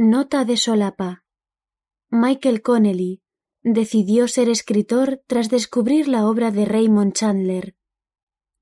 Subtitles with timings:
[0.00, 1.24] Nota de solapa.
[2.08, 3.20] Michael Connelly
[3.64, 7.74] decidió ser escritor tras descubrir la obra de Raymond Chandler.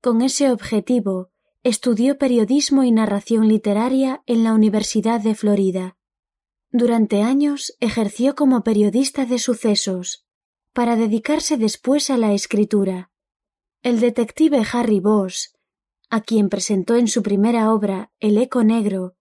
[0.01, 1.29] Con ese objetivo,
[1.61, 5.95] estudió periodismo y narración literaria en la Universidad de Florida.
[6.71, 10.25] Durante años ejerció como periodista de sucesos,
[10.73, 13.11] para dedicarse después a la escritura.
[13.83, 15.49] El detective Harry Bosch,
[16.09, 19.16] a quien presentó en su primera obra El eco negro,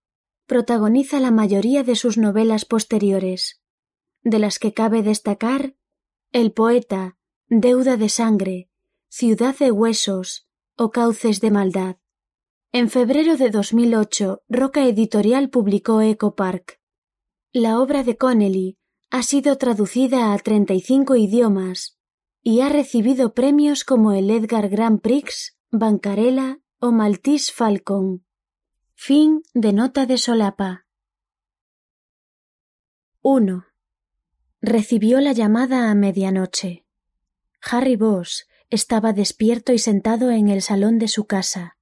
[0.46, 3.60] protagoniza la mayoría de sus novelas posteriores,
[4.22, 5.76] de las que cabe destacar
[6.32, 7.16] El poeta,
[7.48, 8.70] Deuda de sangre,
[9.08, 11.96] Ciudad de huesos o Cauces de maldad.
[12.72, 16.80] En febrero de 2008, Roca Editorial publicó Eco Park.
[17.52, 18.78] La obra de Connelly
[19.10, 21.98] ha sido traducida a 35 idiomas
[22.42, 28.25] y ha recibido premios como el Edgar Grand Prix, Bancarella o Maltese Falcon.
[28.98, 30.86] Fin de nota de solapa.
[33.20, 33.66] 1.
[34.62, 36.86] Recibió la llamada a medianoche.
[37.60, 41.76] Harry Bosch estaba despierto y sentado en el salón de su casa,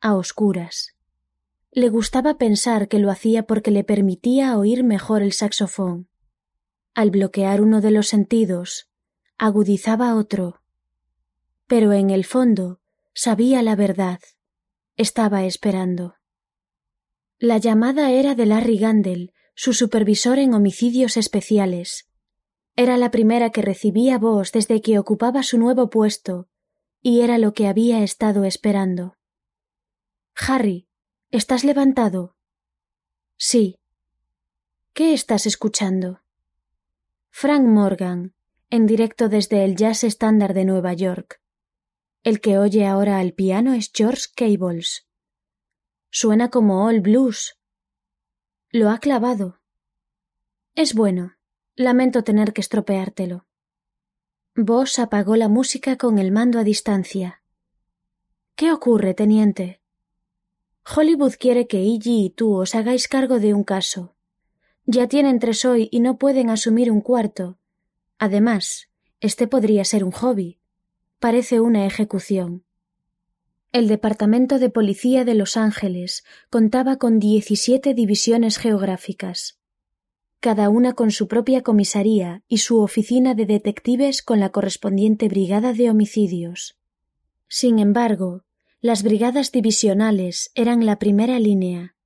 [0.00, 0.96] a oscuras.
[1.70, 6.08] Le gustaba pensar que lo hacía porque le permitía oír mejor el saxofón.
[6.94, 8.88] Al bloquear uno de los sentidos,
[9.36, 10.62] agudizaba otro.
[11.66, 12.80] Pero en el fondo
[13.12, 14.20] sabía la verdad.
[14.96, 16.16] Estaba esperando.
[17.38, 22.08] La llamada era de Larry Gandel, su supervisor en homicidios especiales.
[22.76, 26.48] Era la primera que recibía voz desde que ocupaba su nuevo puesto,
[27.02, 29.16] y era lo que había estado esperando.
[30.34, 30.88] Harry,
[31.30, 32.36] ¿estás levantado?
[33.36, 33.78] Sí.
[34.94, 36.22] ¿Qué estás escuchando?
[37.28, 38.34] Frank Morgan,
[38.70, 41.42] en directo desde el Jazz Standard de Nueva York.
[42.22, 45.06] El que oye ahora al piano es George Cables.
[46.18, 47.58] Suena como all blues.
[48.70, 49.60] Lo ha clavado.
[50.74, 51.36] Es bueno.
[51.74, 53.44] Lamento tener que estropeártelo.
[54.54, 57.42] Vos apagó la música con el mando a distancia.
[58.54, 59.82] ¿Qué ocurre, teniente?
[60.86, 64.16] Hollywood quiere que Iggy y tú os hagáis cargo de un caso.
[64.86, 67.58] Ya tienen tres hoy y no pueden asumir un cuarto.
[68.18, 68.88] Además,
[69.20, 70.60] este podría ser un hobby.
[71.18, 72.65] Parece una ejecución.
[73.76, 79.58] El Departamento de Policía de Los Ángeles contaba con 17 divisiones geográficas,
[80.40, 85.74] cada una con su propia comisaría y su oficina de detectives con la correspondiente brigada
[85.74, 86.78] de homicidios.
[87.48, 88.44] Sin embargo,
[88.80, 91.96] las brigadas divisionales eran la primera línea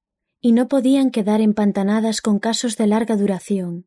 [0.40, 3.86] y no podían quedar empantanadas con casos de larga duración.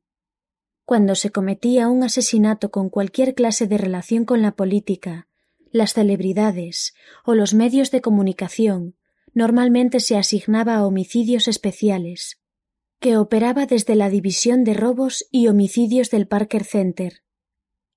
[0.85, 5.27] Cuando se cometía un asesinato con cualquier clase de relación con la política,
[5.73, 6.93] las celebridades
[7.25, 8.95] o los medios de comunicación
[9.33, 12.39] normalmente se asignaba a homicidios especiales,
[12.99, 17.23] que operaba desde la División de Robos y Homicidios del Parker Center.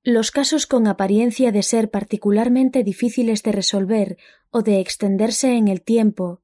[0.03, 4.16] Los casos con apariencia de ser particularmente difíciles de resolver
[4.50, 6.41] o de extenderse en el tiempo,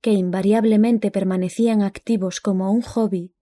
[0.00, 3.34] que invariablemente permanecían activos como un hobby,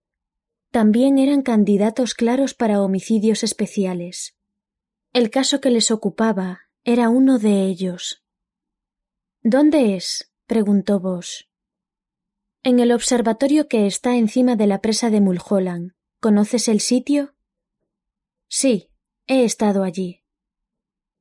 [0.71, 4.35] también eran candidatos claros para homicidios especiales.
[5.13, 8.25] El caso que les ocupaba era uno de ellos.
[9.45, 10.33] ¿Dónde es?
[10.47, 11.47] preguntó Bosch.
[12.65, 15.93] En el observatorio que está encima de la presa de Mulholland.
[16.19, 17.35] ¿Conoces el sitio?
[18.49, 18.91] Sí,
[19.29, 20.23] he estado allí.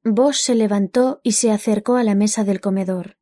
[0.04, 3.18] Bosch se levantó y se acercó a la mesa del comedor.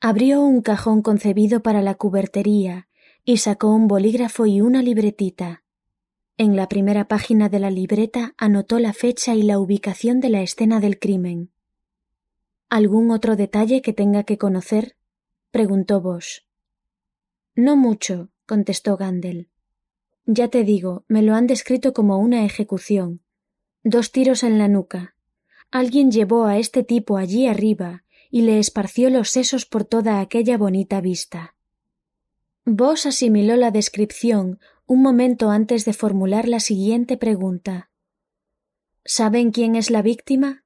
[0.00, 2.88] Abrió un cajón concebido para la cubertería
[3.24, 5.64] y sacó un bolígrafo y una libretita.
[6.36, 10.42] En la primera página de la libreta anotó la fecha y la ubicación de la
[10.42, 11.53] escena del crimen.
[12.68, 14.96] ¿Algún otro detalle que tenga que conocer?
[15.50, 16.42] preguntó Bosch.
[17.54, 19.48] No mucho, contestó Gandel.
[20.26, 23.20] Ya te digo, me lo han descrito como una ejecución.
[23.82, 25.14] Dos tiros en la nuca.
[25.70, 30.58] Alguien llevó a este tipo allí arriba y le esparció los sesos por toda aquella
[30.58, 31.54] bonita vista.
[32.64, 37.90] Bosch asimiló la descripción un momento antes de formular la siguiente pregunta.
[39.04, 40.63] ¿Saben quién es la víctima?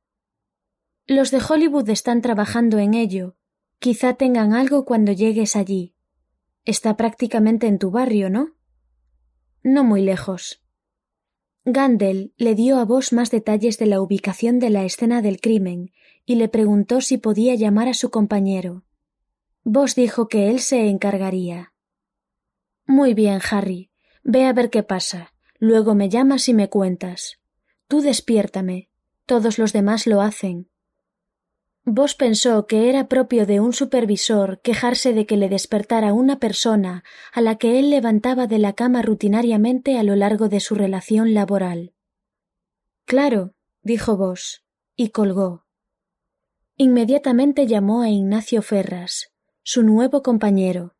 [1.10, 3.34] Los de Hollywood están trabajando en ello.
[3.78, 5.94] Quizá tengan algo cuando llegues allí.
[6.66, 8.50] Está prácticamente en tu barrio, ¿no?
[9.62, 10.62] No muy lejos.
[11.64, 15.92] Gandel le dio a vos más detalles de la ubicación de la escena del crimen
[16.26, 18.84] y le preguntó si podía llamar a su compañero.
[19.64, 21.72] Vos dijo que él se encargaría.
[22.86, 23.90] Muy bien, Harry.
[24.24, 25.32] Ve a ver qué pasa.
[25.58, 27.38] Luego me llamas y me cuentas.
[27.86, 28.90] Tú despiértame.
[29.24, 30.68] Todos los demás lo hacen.
[31.90, 37.02] Vos pensó que era propio de un supervisor quejarse de que le despertara una persona
[37.32, 41.32] a la que él levantaba de la cama rutinariamente a lo largo de su relación
[41.32, 41.94] laboral.
[43.06, 45.64] Claro, dijo Vos, y colgó.
[46.76, 49.32] Inmediatamente llamó a Ignacio Ferras,
[49.62, 50.94] su nuevo compañero.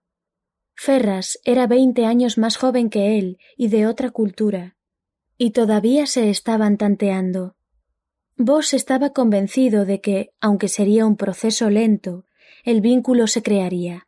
[0.74, 4.78] Ferras era veinte años más joven que él y de otra cultura,
[5.36, 7.57] y todavía se estaban tanteando.
[8.40, 12.24] Vos estaba convencido de que, aunque sería un proceso lento,
[12.62, 14.06] el vínculo se crearía.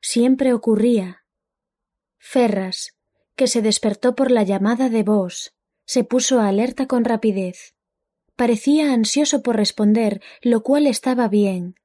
[0.00, 1.22] Siempre ocurría.
[2.18, 2.96] Ferras,
[3.36, 7.76] que se despertó por la llamada de Vos, se puso alerta con rapidez.
[8.34, 11.76] Parecía ansioso por responder, lo cual estaba bien.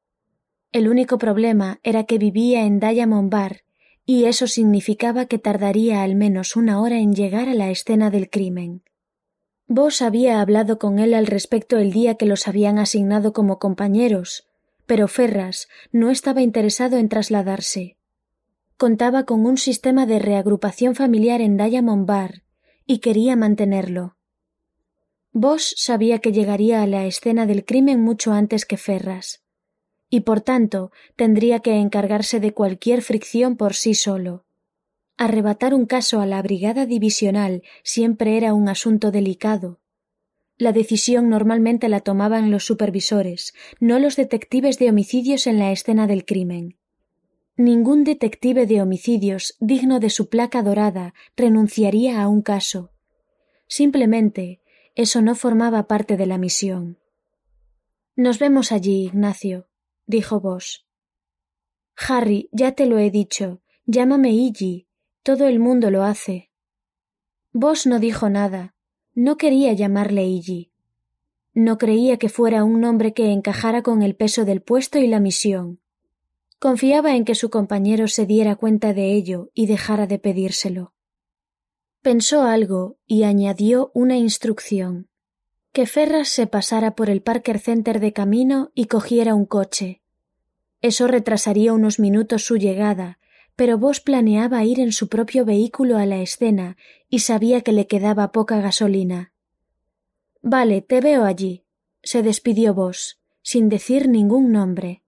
[0.72, 3.62] El único problema era que vivía en Diamond Bar,
[4.08, 8.32] y eso significaba que tardaría al menos una hora en llegar a la escena del
[8.32, 8.82] crimen.
[9.68, 14.48] Vos había hablado con él al respecto el día que los habían asignado como compañeros,
[14.86, 17.98] pero Ferras no estaba interesado en trasladarse.
[18.78, 22.44] Contaba con un sistema de reagrupación familiar en Diamond Bar
[22.86, 24.18] y quería mantenerlo.
[25.32, 29.42] Vos sabía que llegaría a la escena del crimen mucho antes que Ferras,
[30.10, 34.45] y por tanto tendría que encargarse de cualquier fricción por sí solo.
[35.18, 39.80] Arrebatar un caso a la brigada divisional siempre era un asunto delicado.
[40.58, 46.08] La decisión normalmente la tomaban los supervisores, no los detectives de homicidios en la escena
[46.08, 46.78] del crimen.
[47.58, 52.92] Ningún detective de homicidios digno de su placa dorada renunciaría a un caso.
[53.68, 54.62] Simplemente
[54.96, 57.00] eso no formaba parte de la misión.
[58.18, 59.68] Nos vemos allí, Ignacio,
[60.06, 60.86] dijo Vos.
[61.96, 64.85] Harry, ya te lo he dicho, llámame Iggy,
[65.26, 66.52] todo el mundo lo hace.
[67.52, 68.76] Vos no dijo nada.
[69.16, 70.72] No quería llamarle Iggy.
[71.56, 75.20] No creía que fuera un nombre que encajara con el peso del puesto y la
[75.20, 75.80] misión.
[76.60, 80.94] Confiaba en que su compañero se diera cuenta de ello y dejara de pedírselo.
[82.04, 85.10] Pensó algo y añadió una instrucción.
[85.72, 90.04] Que Ferras se pasara por el Parker Center de camino y cogiera un coche.
[90.82, 93.18] Eso retrasaría unos minutos su llegada,
[93.56, 96.78] pero Vos planeaba ir en su propio vehículo a la escena
[97.10, 99.32] y sabía que le quedaba poca gasolina.
[100.42, 101.64] Vale, te veo allí,
[102.04, 105.04] se despidió Vos, sin decir ningún nombre.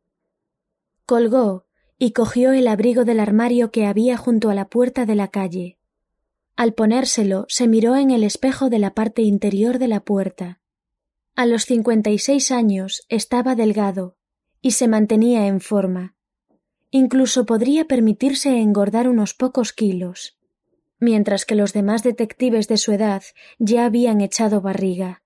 [1.06, 1.66] Colgó
[2.00, 5.78] y cogió el abrigo del armario que había junto a la puerta de la calle.
[6.56, 10.60] Al ponérselo se miró en el espejo de la parte interior de la puerta.
[11.36, 14.16] A los cincuenta y seis años estaba delgado
[14.62, 16.17] y se mantenía en forma
[16.90, 20.38] Incluso podría permitirse engordar unos pocos kilos,
[21.00, 23.24] mientras que los demás detectives de su edad
[23.60, 25.24] ya habían echado barriga.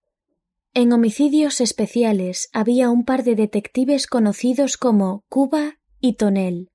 [0.73, 6.71] En homicidios especiales había un par de detectives conocidos como Cuba y Tonel,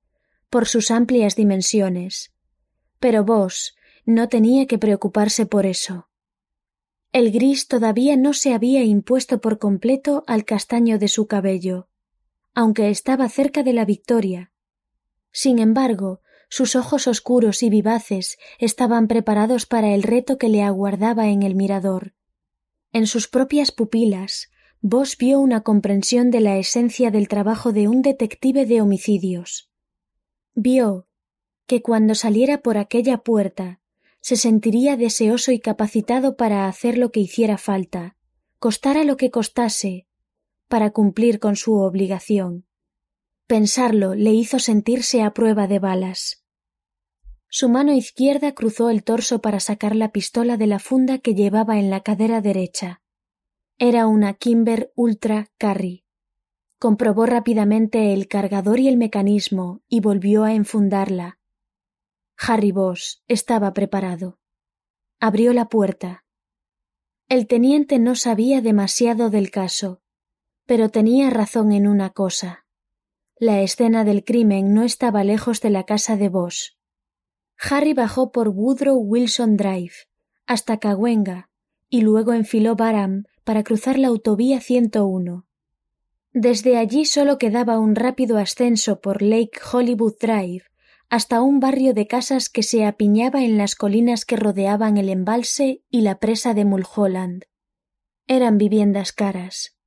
[0.49, 2.33] por sus amplias dimensiones.
[2.99, 3.75] Pero vos
[4.05, 6.07] no tenía que preocuparse por eso.
[7.11, 11.89] El gris todavía no se había impuesto por completo al castaño de su cabello,
[12.53, 14.51] aunque estaba cerca de la victoria,
[15.37, 21.27] sin embargo, sus ojos oscuros y vivaces estaban preparados para el reto que le aguardaba
[21.27, 22.15] en el mirador.
[22.91, 24.49] En sus propias pupilas,
[24.81, 29.71] Vos vio una comprensión de la esencia del trabajo de un detective de homicidios.
[30.53, 31.07] Vio
[31.65, 33.79] que cuando saliera por aquella puerta
[34.21, 38.17] se sentiría deseoso y capacitado para hacer lo que hiciera falta,
[38.59, 40.07] costara lo que costase,
[40.67, 42.66] para cumplir con su obligación.
[43.47, 46.43] Pensarlo le hizo sentirse a prueba de balas.
[47.47, 51.79] Su mano izquierda cruzó el torso para sacar la pistola de la funda que llevaba
[51.79, 53.01] en la cadera derecha.
[53.77, 56.03] Era una Kimber Ultra Carry.
[56.77, 61.39] Comprobó rápidamente el cargador y el mecanismo y volvió a enfundarla.
[62.37, 64.39] Harry Boss estaba preparado.
[65.21, 66.25] Abrió la puerta.
[67.29, 70.01] El teniente no sabía demasiado del caso,
[70.65, 72.66] pero tenía razón en una cosa.
[73.39, 76.75] La escena del crimen no estaba lejos de la casa de Bosch.
[77.59, 79.93] Harry bajó por Woodrow Wilson Drive
[80.47, 81.51] hasta Cahuenga
[81.87, 85.45] y luego enfiló Barham para cruzar la autovía 101.
[86.33, 90.63] Desde allí solo quedaba un rápido ascenso por Lake Hollywood Drive
[91.07, 95.83] hasta un barrio de casas que se apiñaba en las colinas que rodeaban el embalse
[95.91, 97.43] y la presa de Mulholland.
[98.25, 99.77] Eran viviendas caras.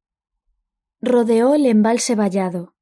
[1.01, 2.75] Rodeó el embalse vallado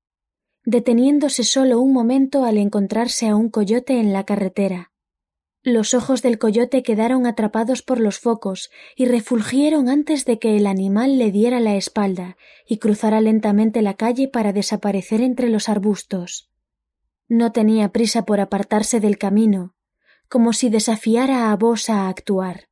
[0.70, 4.92] deteniéndose solo un momento al encontrarse a un coyote en la carretera.
[5.62, 10.66] Los ojos del coyote quedaron atrapados por los focos y refulgieron antes de que el
[10.66, 16.50] animal le diera la espalda y cruzara lentamente la calle para desaparecer entre los arbustos.
[17.28, 19.74] No tenía prisa por apartarse del camino,
[20.28, 22.68] como si desafiara a vos a actuar.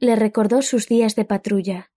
[0.00, 1.91] Le recordó sus días de patrulla,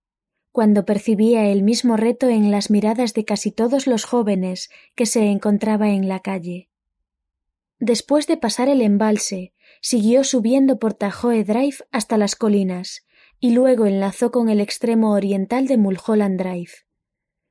[0.55, 5.25] cuando percibía el mismo reto en las miradas de casi todos los jóvenes que se
[5.25, 6.69] encontraba en la calle.
[7.79, 13.05] Después de pasar el embalse, siguió subiendo por Tajoe Drive hasta las colinas
[13.41, 16.71] y luego enlazó con el extremo oriental de Mulholland Drive,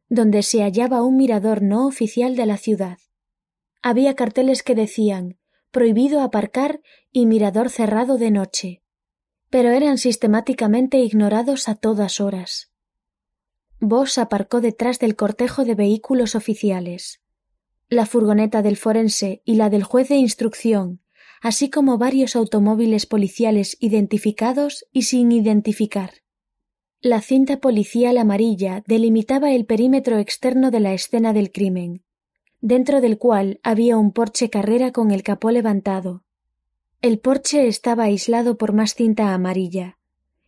[0.09, 2.97] donde se hallaba un mirador no oficial de la ciudad.
[3.83, 5.37] Había carteles que decían
[5.73, 6.81] prohibido aparcar
[7.13, 8.83] y mirador cerrado de noche,
[9.51, 12.74] pero eran sistemáticamente ignorados a todas horas.
[13.89, 17.21] Voss aparcó detrás del cortejo de vehículos oficiales.
[17.89, 21.01] La furgoneta del forense y la del juez de instrucción,
[21.41, 26.11] así como varios automóviles policiales identificados y sin identificar.
[27.01, 32.03] La cinta policial amarilla delimitaba el perímetro externo de la escena del crimen,
[32.63, 36.25] dentro del cual había un porche carrera con el capó levantado.
[37.03, 39.99] El porche estaba aislado por más cinta amarilla,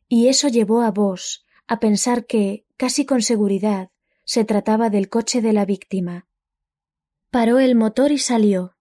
[0.08, 3.90] y eso llevó a vos a pensar que, casi con seguridad,
[4.24, 6.26] se trataba del coche de la víctima.
[7.30, 8.76] Paró el motor y salió.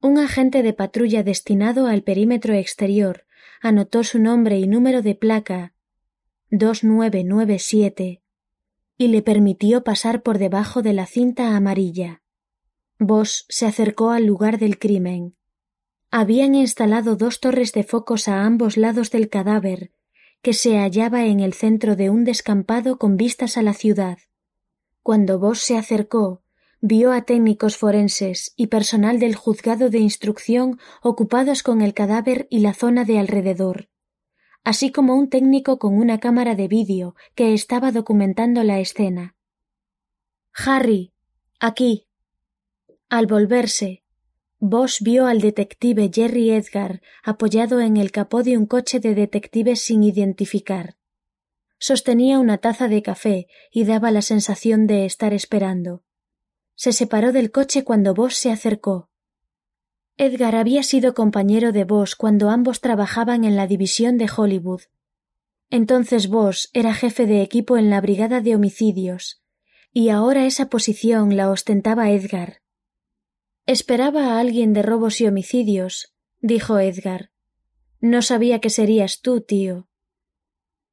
[0.00, 3.26] Un agente de patrulla destinado al perímetro exterior
[3.60, 5.74] anotó su nombre y número de placa
[6.50, 8.20] 2997
[8.98, 12.22] y le permitió pasar por debajo de la cinta amarilla.
[12.98, 15.34] Voss se acercó al lugar del crimen.
[16.10, 19.90] Habían instalado dos torres de focos a ambos lados del cadáver,
[20.44, 24.18] que se hallaba en el centro de un descampado con vistas a la ciudad.
[25.02, 26.42] Cuando Voss se acercó,
[26.82, 32.58] vio a técnicos forenses y personal del juzgado de instrucción ocupados con el cadáver y
[32.58, 33.88] la zona de alrededor,
[34.64, 39.34] así como un técnico con una cámara de vídeo que estaba documentando la escena.
[40.52, 41.14] Harry.
[41.58, 42.06] aquí.
[43.08, 44.03] Al volverse,
[44.66, 49.82] Bosch vio al detective Jerry Edgar apoyado en el capó de un coche de detectives
[49.82, 50.96] sin identificar.
[51.78, 56.02] Sostenía una taza de café y daba la sensación de estar esperando.
[56.76, 59.10] Se separó del coche cuando Bosch se acercó.
[60.16, 64.80] Edgar había sido compañero de Bosch cuando ambos trabajaban en la división de Hollywood.
[65.68, 69.42] Entonces Bosch era jefe de equipo en la brigada de homicidios,
[69.92, 72.63] y ahora esa posición la ostentaba Edgar.
[73.66, 77.30] Esperaba a alguien de robos y homicidios, dijo Edgar.
[78.00, 79.88] No sabía que serías tú, tío.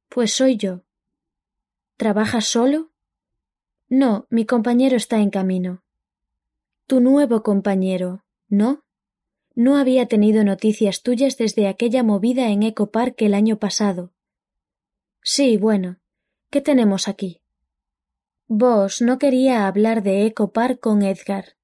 [0.08, 0.82] Pues soy yo.
[1.98, 2.90] ¿Trabajas solo?
[3.90, 5.82] No, mi compañero está en camino.
[6.86, 8.84] Tu nuevo compañero, ¿no?
[9.54, 14.14] No había tenido noticias tuyas desde aquella movida en Eco Park el año pasado.
[15.22, 15.98] Sí, bueno.
[16.48, 17.42] ¿Qué tenemos aquí?
[18.48, 21.56] Vos no quería hablar de Eco Park con Edgar.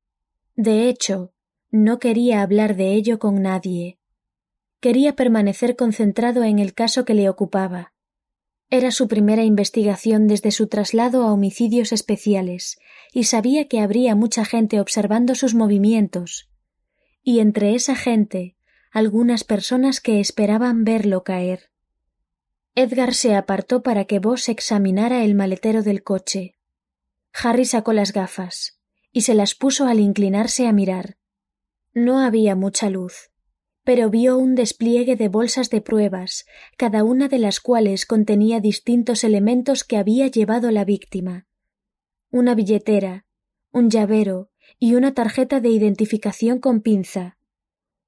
[0.59, 1.33] De hecho,
[1.71, 4.00] no quería hablar de ello con nadie.
[4.81, 7.93] Quería permanecer concentrado en el caso que le ocupaba.
[8.69, 12.77] Era su primera investigación desde su traslado a homicidios especiales,
[13.12, 16.50] y sabía que habría mucha gente observando sus movimientos,
[17.23, 18.57] y entre esa gente
[18.91, 21.71] algunas personas que esperaban verlo caer.
[22.75, 26.57] Edgar se apartó para que Vos examinara el maletero del coche.
[27.33, 28.77] Harry sacó las gafas,
[29.19, 31.17] y se las puso al inclinarse a mirar.
[31.93, 33.33] No había mucha luz
[33.89, 36.45] pero vio un despliegue de bolsas de pruebas,
[36.77, 41.47] cada una de las cuales contenía distintos elementos que había llevado la víctima.
[42.31, 43.25] Una billetera,
[43.73, 47.39] un llavero y una tarjeta de identificación con pinza.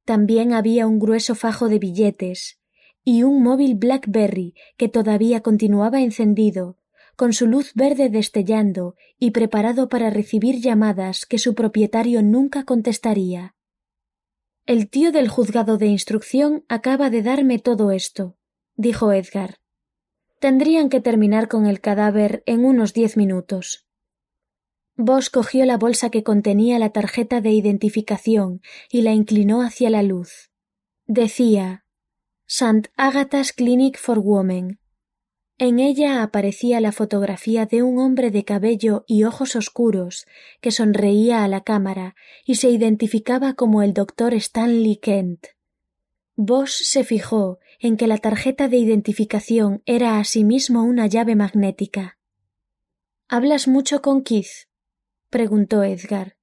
[0.04, 2.60] También había un grueso fajo de billetes
[3.02, 6.76] y un móvil Blackberry que todavía continuaba encendido,
[7.20, 13.54] con su luz verde destellando y preparado para recibir llamadas que su propietario nunca contestaría.
[14.64, 18.38] El tío del juzgado de instrucción acaba de darme todo esto,
[18.74, 19.58] dijo Edgar.
[20.38, 23.86] Tendrían que terminar con el cadáver en unos diez minutos.
[24.96, 30.02] Vos cogió la bolsa que contenía la tarjeta de identificación y la inclinó hacia la
[30.02, 30.50] luz.
[31.06, 31.84] Decía
[32.46, 32.88] St.
[32.96, 34.79] Agatha's Clinic for Women.
[35.62, 40.26] En ella aparecía la fotografía de un hombre de cabello y ojos oscuros
[40.62, 45.48] que sonreía a la cámara y se identificaba como el doctor Stanley Kent.
[46.34, 52.16] Bosch se fijó en que la tarjeta de identificación era asimismo una llave magnética.
[53.28, 54.66] ¿Hablas mucho con Keith?
[55.28, 56.38] preguntó Edgar.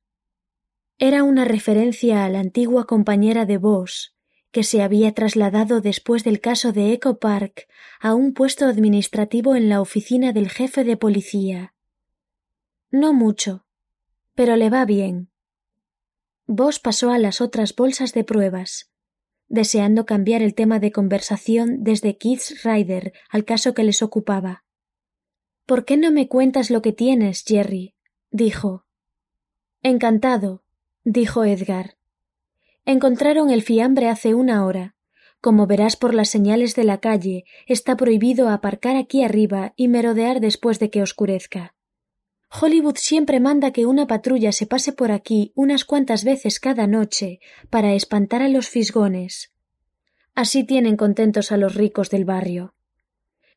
[0.99, 4.11] Era una referencia a la antigua compañera de Bosch,
[4.51, 7.67] que se había trasladado después del caso de Echo Park
[7.99, 11.73] a un puesto administrativo en la oficina del jefe de policía.
[12.91, 13.65] No mucho,
[14.35, 15.29] pero le va bien.
[16.45, 18.91] Vos pasó a las otras bolsas de pruebas,
[19.49, 24.63] deseando cambiar el tema de conversación desde Keith's Rider al caso que les ocupaba.
[25.65, 27.95] ¿Por qué no me cuentas lo que tienes, Jerry?
[28.31, 28.85] dijo.
[29.83, 30.63] Encantado,
[31.03, 31.97] dijo Edgar.
[32.85, 34.95] Encontraron el fiambre hace una hora.
[35.41, 40.39] Como verás por las señales de la calle, está prohibido aparcar aquí arriba y merodear
[40.39, 41.75] después de que oscurezca.
[42.49, 47.39] Hollywood siempre manda que una patrulla se pase por aquí unas cuantas veces cada noche
[47.69, 49.51] para espantar a los fisgones.
[50.33, 52.73] Así tienen contentos a los ricos del barrio.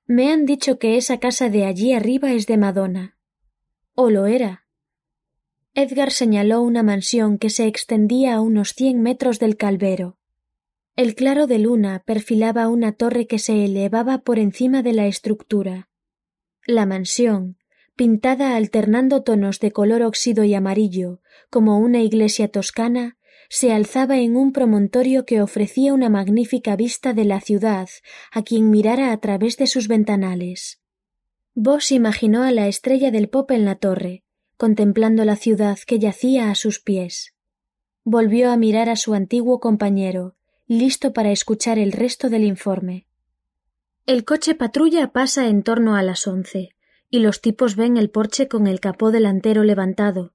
[0.07, 3.17] Me han dicho que esa casa de allí arriba es de Madonna.
[3.95, 4.67] ¿O lo era?
[5.75, 10.19] Edgar señaló una mansión que se extendía a unos cien metros del calvero.
[11.01, 15.89] El claro de luna perfilaba una torre que se elevaba por encima de la estructura.
[16.67, 17.57] La mansión,
[17.97, 23.17] pintada alternando tonos de color óxido y amarillo, como una iglesia toscana,
[23.49, 27.89] se alzaba en un promontorio que ofrecía una magnífica vista de la ciudad
[28.31, 30.83] a quien mirara a través de sus ventanales.
[31.55, 34.23] Vos imaginó a la estrella del pop en la torre,
[34.59, 37.35] contemplando la ciudad que yacía a sus pies.
[38.05, 40.37] Volvió a mirar a su antiguo compañero,
[40.71, 43.09] listo para escuchar el resto del informe.
[44.07, 46.77] El coche patrulla pasa en torno a las once
[47.09, 50.33] y los tipos ven el porche con el capó delantero levantado.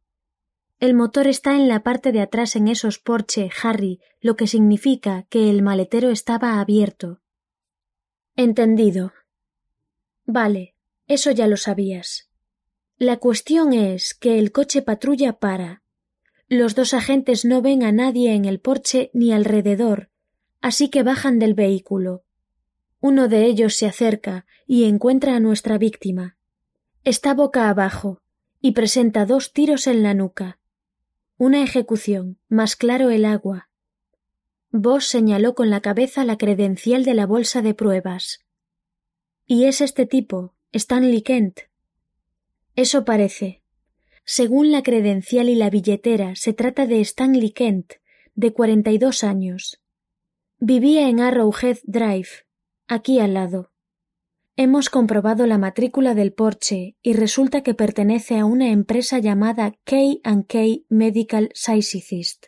[0.78, 5.24] El motor está en la parte de atrás en esos porche, Harry, lo que significa
[5.30, 7.22] que el maletero estaba abierto.
[8.36, 9.14] Entendido.
[10.26, 10.76] Vale,
[11.08, 12.30] eso ya lo sabías.
[12.98, 15.82] La cuestión es que el coche patrulla para.
[16.50, 20.10] Los dos agentes no ven a nadie en el porche ni alrededor,
[20.66, 22.24] así que bajan del vehículo.
[23.00, 26.38] Uno de ellos se acerca y encuentra a nuestra víctima.
[27.04, 28.24] Está boca abajo
[28.62, 30.58] y presenta dos tiros en la nuca.
[31.38, 33.70] Una ejecución, más claro el agua.
[34.72, 38.40] Vos señaló con la cabeza la credencial de la bolsa de pruebas.
[39.46, 41.60] Y es este tipo, Stanley Kent.
[42.76, 43.62] Eso parece.
[44.24, 47.94] Según la credencial y la billetera, se trata de Stanley Kent,
[48.34, 49.80] de cuarenta y dos años.
[50.62, 52.30] Vivía en Arrowhead Drive,
[52.88, 53.74] aquí al lado.
[54.56, 60.60] Hemos comprobado la matrícula del Porsche y resulta que pertenece a una empresa llamada K&K
[60.88, 62.46] Medical Scientist.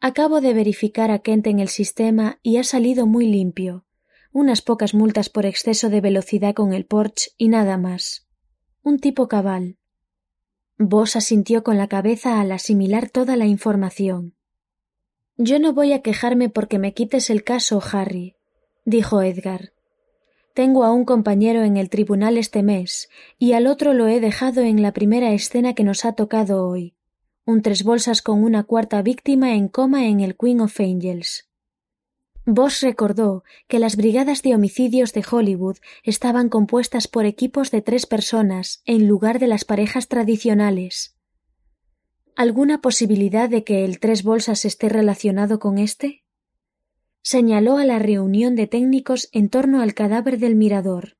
[0.00, 3.84] Acabo de verificar a Kent en el sistema y ha salido muy limpio.
[4.30, 8.28] Unas pocas multas por exceso de velocidad con el Porsche y nada más.
[8.84, 9.76] Un tipo cabal.
[10.78, 14.37] Vos asintió con la cabeza al asimilar toda la información.
[15.40, 18.34] Yo no voy a quejarme porque me quites el caso, Harry,
[18.84, 19.72] dijo Edgar.
[20.52, 24.62] Tengo a un compañero en el tribunal este mes y al otro lo he dejado
[24.62, 26.96] en la primera escena que nos ha tocado hoy.
[27.44, 31.48] Un tres bolsas con una cuarta víctima en coma en el Queen of Angels.
[32.44, 38.06] Voss recordó que las brigadas de homicidios de Hollywood estaban compuestas por equipos de tres
[38.06, 41.17] personas en lugar de las parejas tradicionales.
[42.38, 46.22] ¿Alguna posibilidad de que el tres bolsas esté relacionado con este?
[47.20, 51.16] señaló a la reunión de técnicos en torno al cadáver del mirador.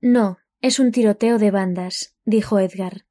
[0.00, 3.06] No, es un tiroteo de bandas, dijo Edgar.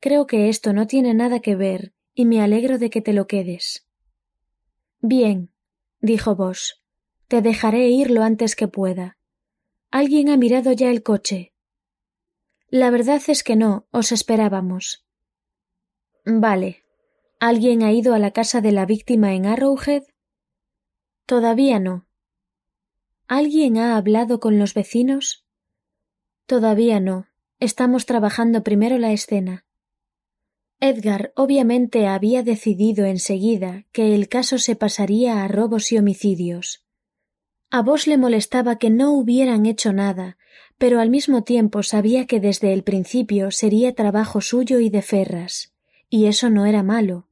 [0.00, 3.26] Creo que esto no tiene nada que ver, y me alegro de que te lo
[3.26, 3.88] quedes.
[5.00, 5.50] Bien,
[6.02, 6.74] dijo Bosch.
[7.26, 9.16] Te dejaré ir lo antes que pueda.
[9.90, 11.54] ¿Alguien ha mirado ya el coche?
[12.68, 15.03] La verdad es que no, os esperábamos.
[16.24, 16.82] Vale.
[17.38, 20.04] ¿Alguien ha ido a la casa de la víctima en Arrowhead?
[21.26, 22.06] Todavía no.
[23.28, 25.44] ¿Alguien ha hablado con los vecinos?
[26.46, 27.26] Todavía no.
[27.60, 29.66] Estamos trabajando primero la escena.
[30.80, 36.84] Edgar obviamente había decidido enseguida que el caso se pasaría a robos y homicidios.
[37.70, 40.38] A vos le molestaba que no hubieran hecho nada,
[40.78, 45.73] pero al mismo tiempo sabía que desde el principio sería trabajo suyo y de Ferras,
[46.14, 47.26] y eso no era malo.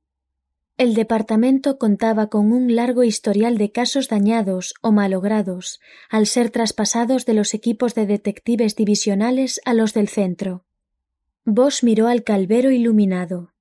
[0.77, 5.79] El departamento contaba con un largo historial de casos dañados o malogrados,
[6.11, 10.65] al ser traspasados de los equipos de detectives divisionales a los del centro.
[11.45, 13.53] Vos miró al calvero iluminado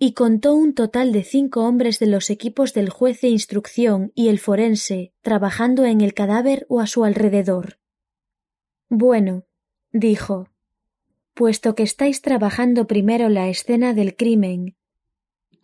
[0.00, 4.30] y contó un total de cinco hombres de los equipos del juez de instrucción y
[4.30, 7.78] el forense trabajando en el cadáver o a su alrededor.
[8.88, 9.44] Bueno,
[9.92, 10.48] dijo,
[11.36, 14.74] puesto que estáis trabajando primero la escena del crimen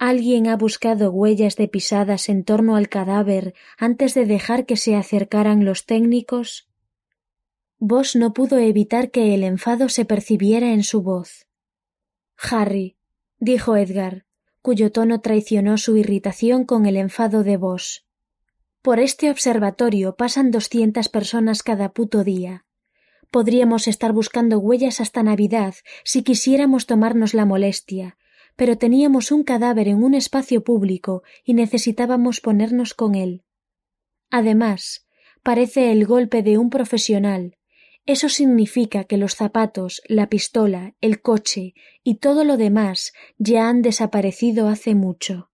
[0.05, 4.97] ¿Alguien ha buscado huellas de pisadas en torno al cadáver antes de dejar que se
[4.97, 6.69] acercaran los técnicos?
[7.79, 11.47] Vos no pudo evitar que el enfado se percibiera en su voz.
[12.37, 12.97] Harry,
[13.39, 14.27] dijo Edgar,
[14.61, 18.05] cuyo tono traicionó su irritación con el enfado de vos.
[18.83, 22.65] Por este observatorio pasan doscientas personas cada puto día.
[23.33, 28.19] Podríamos estar buscando huellas hasta Navidad si quisiéramos tomarnos la molestia,
[28.57, 33.43] pero teníamos un cadáver en un espacio público y necesitábamos ponernos con él.
[34.31, 35.07] Además,
[35.43, 37.57] parece el golpe de un profesional.
[38.05, 41.73] Eso significa que los zapatos, la pistola, el coche
[42.05, 45.49] y todo lo demás ya han desaparecido hace mucho.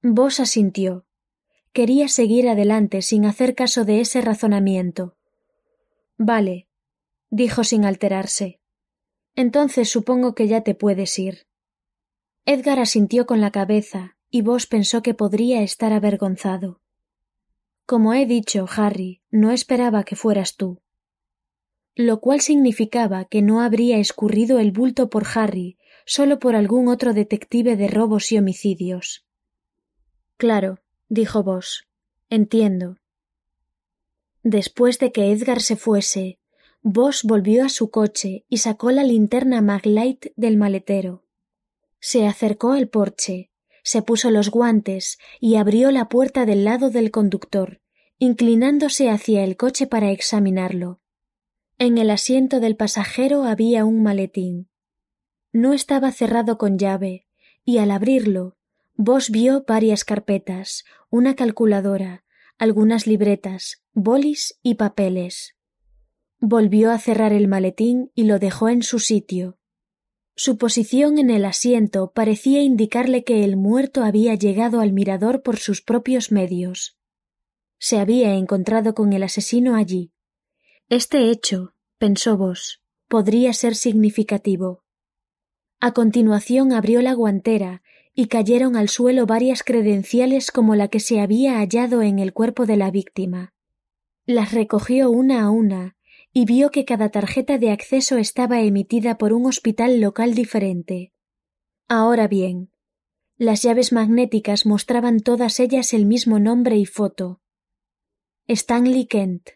[0.00, 1.04] Vos asintió.
[1.74, 5.18] Quería seguir adelante sin hacer caso de ese razonamiento.
[6.24, 6.68] Vale,
[7.30, 8.60] dijo sin alterarse.
[9.34, 11.48] Entonces supongo que ya te puedes ir.
[12.44, 16.80] Edgar asintió con la cabeza y Vos pensó que podría estar avergonzado.
[17.86, 20.80] Como he dicho, Harry, no esperaba que fueras tú.
[21.96, 27.14] Lo cual significaba que no habría escurrido el bulto por Harry solo por algún otro
[27.14, 29.26] detective de robos y homicidios.
[30.36, 31.88] Claro, dijo Vos.
[32.30, 33.01] Entiendo.
[34.42, 36.38] Después de que Edgar se fuese,
[36.84, 41.24] Vos volvió a su coche y sacó la linterna Maglite del maletero.
[42.00, 43.52] Se acercó al porche,
[43.84, 47.80] se puso los guantes y abrió la puerta del lado del conductor,
[48.18, 51.00] inclinándose hacia el coche para examinarlo.
[51.78, 54.68] En el asiento del pasajero había un maletín.
[55.52, 57.26] No estaba cerrado con llave,
[57.64, 58.56] y al abrirlo
[58.94, 62.24] Vos vio varias carpetas, una calculadora,
[62.62, 65.56] algunas libretas, bolis y papeles.
[66.38, 69.58] Volvió a cerrar el maletín y lo dejó en su sitio.
[70.36, 75.56] Su posición en el asiento parecía indicarle que el muerto había llegado al mirador por
[75.56, 76.96] sus propios medios.
[77.80, 80.12] Se había encontrado con el asesino allí.
[80.88, 84.84] Este hecho, pensó Vos, podría ser significativo.
[85.80, 87.82] A continuación abrió la guantera
[88.14, 92.66] y cayeron al suelo varias credenciales como la que se había hallado en el cuerpo
[92.66, 93.54] de la víctima.
[94.26, 95.96] Las recogió una a una
[96.32, 101.12] y vio que cada tarjeta de acceso estaba emitida por un hospital local diferente.
[101.88, 102.70] Ahora bien,
[103.36, 107.40] las llaves magnéticas mostraban todas ellas el mismo nombre y foto.
[108.46, 109.50] Stanley Kent,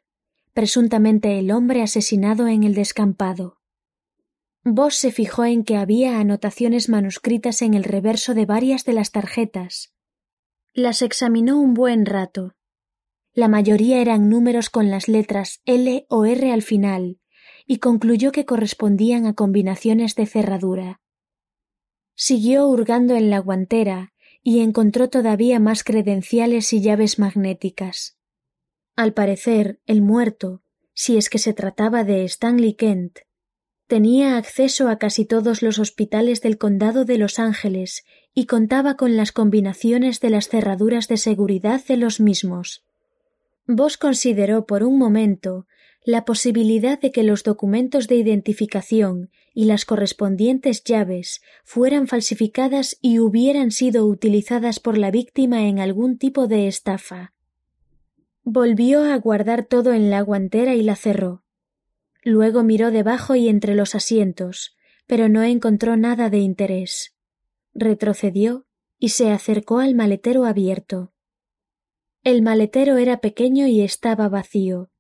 [0.53, 3.56] presuntamente el hombre asesinado en el descampado.
[4.69, 9.13] Vos se fijó en que había anotaciones manuscritas en el reverso de varias de las
[9.13, 9.95] tarjetas.
[10.75, 12.57] Las examinó un buen rato.
[13.33, 17.21] La mayoría eran números con las letras L o R al final,
[17.65, 21.01] y concluyó que correspondían a combinaciones de cerradura.
[22.17, 28.19] Siguió hurgando en la guantera y encontró todavía más credenciales y llaves magnéticas.
[28.97, 33.21] Al parecer, el muerto, si es que se trataba de Stanley Kent,
[33.87, 39.17] Tenía acceso a casi todos los hospitales del condado de Los Ángeles y contaba con
[39.17, 42.85] las combinaciones de las cerraduras de seguridad de los mismos.
[43.69, 45.67] Vos consideró por un momento
[46.05, 53.21] la posibilidad de que los documentos de identificación y las correspondientes llaves fueran falsificadas y
[53.21, 57.35] hubieran sido utilizadas por la víctima en algún tipo de estafa.
[58.43, 61.46] Volvió a guardar todo en la guantera y la cerró.
[62.29, 64.75] Luego miró debajo y entre los asientos,
[65.07, 67.15] pero no encontró nada de interés.
[67.73, 68.67] Retrocedió
[68.99, 71.13] y se acercó al maletero abierto.
[72.25, 74.91] El maletero era pequeño y estaba vacío,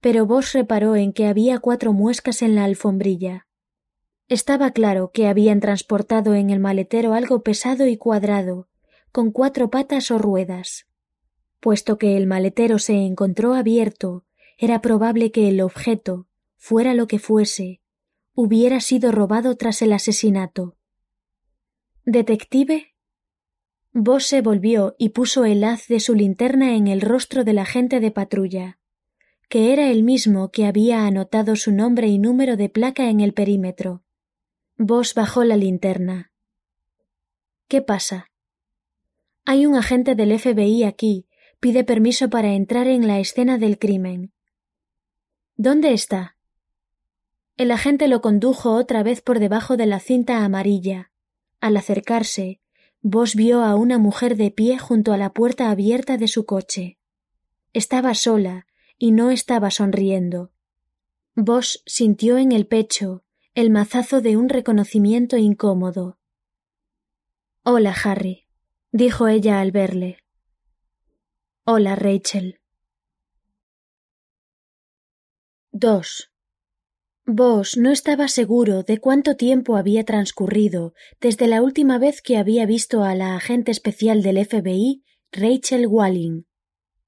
[0.00, 3.46] pero Vos reparó en que había cuatro muescas en la alfombrilla.
[4.26, 8.66] Estaba claro que habían transportado en el maletero algo pesado y cuadrado,
[9.12, 10.88] con cuatro patas o ruedas.
[11.60, 14.24] Puesto que el maletero se encontró abierto,
[14.58, 16.26] era probable que el objeto,
[16.68, 17.80] fuera lo que fuese,
[18.34, 20.76] hubiera sido robado tras el asesinato.
[22.04, 22.96] ¿Detective?
[23.92, 28.00] Vos se volvió y puso el haz de su linterna en el rostro del agente
[28.00, 28.80] de patrulla,
[29.48, 33.32] que era el mismo que había anotado su nombre y número de placa en el
[33.32, 34.02] perímetro.
[34.76, 36.32] Vos bajó la linterna.
[37.68, 38.26] ¿Qué pasa?
[39.44, 41.28] Hay un agente del FBI aquí.
[41.60, 44.32] Pide permiso para entrar en la escena del crimen.
[45.54, 46.35] ¿Dónde está?
[47.56, 51.10] El agente lo condujo otra vez por debajo de la cinta amarilla.
[51.60, 52.60] Al acercarse,
[53.08, 56.98] Vos vio a una mujer de pie junto a la puerta abierta de su coche.
[57.72, 58.66] Estaba sola
[58.98, 60.50] y no estaba sonriendo.
[61.36, 63.22] Vos sintió en el pecho
[63.54, 66.18] el mazazo de un reconocimiento incómodo.
[67.62, 68.48] Hola, Harry,
[68.90, 70.24] dijo ella al verle.
[71.64, 72.58] Hola, Rachel.
[75.70, 76.32] 2.
[77.28, 82.66] Vos no estaba seguro de cuánto tiempo había transcurrido desde la última vez que había
[82.66, 86.44] visto a la agente especial del FBI, Rachel Walling.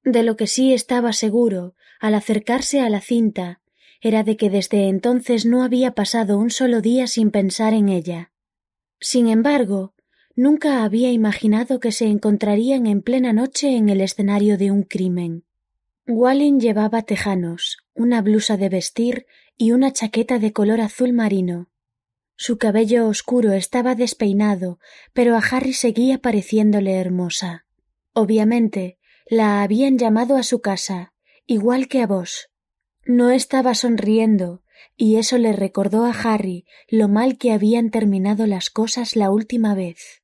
[0.02, 3.60] De lo que sí estaba seguro, al acercarse a la cinta,
[4.00, 8.32] era de que desde entonces no había pasado un solo día sin pensar en ella.
[8.98, 9.94] Sin embargo,
[10.34, 15.44] nunca había imaginado que se encontrarían en plena noche en el escenario de un crimen.
[16.08, 21.68] Walling llevaba tejanos, una blusa de vestir y una chaqueta de color azul marino.
[22.36, 24.78] Su cabello oscuro estaba despeinado,
[25.12, 27.66] pero a Harry seguía pareciéndole hermosa.
[28.12, 31.12] Obviamente, la habían llamado a su casa,
[31.46, 32.50] igual que a vos.
[33.04, 34.62] No estaba sonriendo,
[34.96, 39.74] y eso le recordó a Harry lo mal que habían terminado las cosas la última
[39.74, 40.22] vez.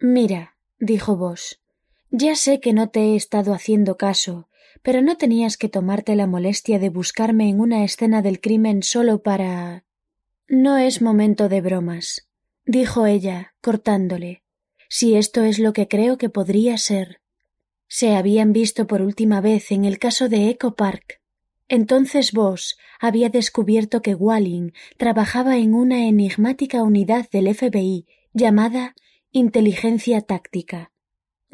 [0.00, 1.62] Mira, dijo vos,
[2.10, 4.48] ya sé que no te he estado haciendo caso,
[4.82, 9.22] pero no tenías que tomarte la molestia de buscarme en una escena del crimen solo
[9.22, 9.84] para.
[10.48, 12.28] No es momento de bromas,
[12.64, 14.42] dijo ella, cortándole.
[14.88, 17.20] Si esto es lo que creo que podría ser.
[17.88, 21.20] Se habían visto por última vez en el caso de Echo Park.
[21.68, 28.94] Entonces vos había descubierto que Walling trabajaba en una enigmática unidad del FBI llamada
[29.30, 30.91] inteligencia táctica.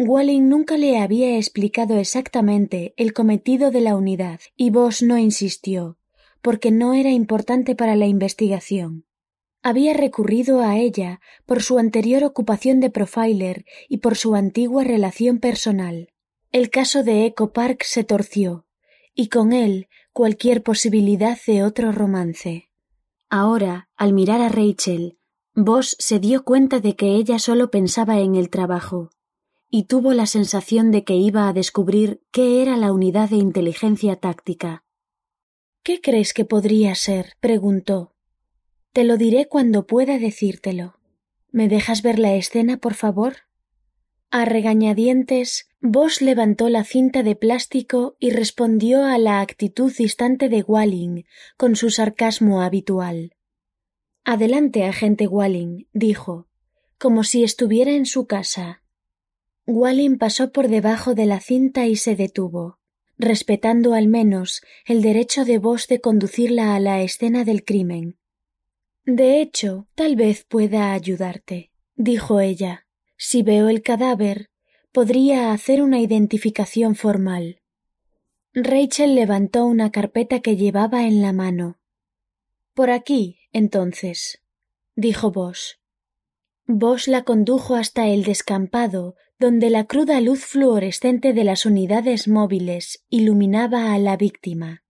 [0.00, 5.98] Walling nunca le había explicado exactamente el cometido de la unidad, y Boss no insistió,
[6.40, 9.06] porque no era importante para la investigación.
[9.60, 15.38] Había recurrido a ella por su anterior ocupación de profiler y por su antigua relación
[15.38, 16.12] personal.
[16.52, 18.66] El caso de Echo Park se torció,
[19.16, 22.70] y con él cualquier posibilidad de otro romance.
[23.30, 25.18] Ahora, al mirar a Rachel,
[25.56, 29.10] Boss se dio cuenta de que ella solo pensaba en el trabajo
[29.70, 34.16] y tuvo la sensación de que iba a descubrir qué era la unidad de inteligencia
[34.16, 34.84] táctica.
[35.82, 37.34] ¿Qué crees que podría ser?
[37.40, 38.14] preguntó.
[38.92, 40.98] Te lo diré cuando pueda decírtelo.
[41.50, 43.36] ¿Me dejas ver la escena, por favor?
[44.30, 50.62] A regañadientes, Bosch levantó la cinta de plástico y respondió a la actitud distante de
[50.62, 51.24] Walling
[51.56, 53.32] con su sarcasmo habitual.
[54.24, 56.48] Adelante, agente Walling, dijo,
[56.98, 58.77] como si estuviera en su casa.
[59.70, 62.78] Walling pasó por debajo de la cinta y se detuvo,
[63.18, 68.16] respetando al menos el derecho de vos de conducirla a la escena del crimen.
[69.04, 72.86] De hecho, tal vez pueda ayudarte, dijo ella.
[73.18, 74.48] Si veo el cadáver,
[74.90, 77.60] podría hacer una identificación formal.
[78.54, 81.78] Rachel levantó una carpeta que llevaba en la mano.
[82.72, 84.40] Por aquí, entonces,
[84.96, 85.76] dijo Bosch.
[86.66, 93.04] Bosch la condujo hasta el descampado, donde la cruda luz fluorescente de las unidades móviles
[93.08, 94.82] iluminaba a la víctima.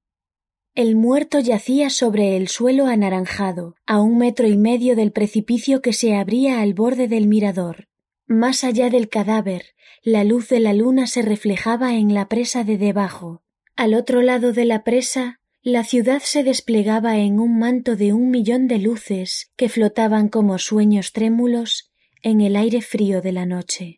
[0.75, 5.93] El muerto yacía sobre el suelo anaranjado, a un metro y medio del precipicio que
[5.93, 7.89] se abría al borde del mirador.
[8.27, 12.79] Más allá del cadáver, la luz de la luna se reflejaba en la presa de
[12.79, 13.43] debajo.
[13.77, 18.31] Al otro lado de la presa, la ciudad se desplegaba en un manto de un
[18.31, 23.98] millón de luces que flotaban como sueños trémulos en el aire frío de la noche.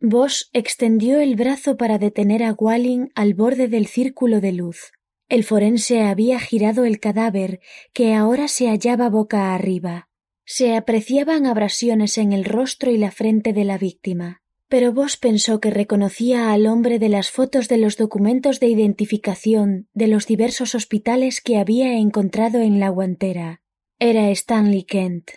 [0.00, 4.92] Bosch extendió el brazo para detener a Walling al borde del círculo de luz.
[5.28, 7.60] El forense había girado el cadáver,
[7.92, 10.08] que ahora se hallaba boca arriba.
[10.44, 15.60] Se apreciaban abrasiones en el rostro y la frente de la víctima pero vos pensó
[15.60, 20.76] que reconocía al hombre de las fotos de los documentos de identificación de los diversos
[20.76, 23.62] hospitales que había encontrado en la guantera.
[23.98, 25.32] Era Stanley Kent.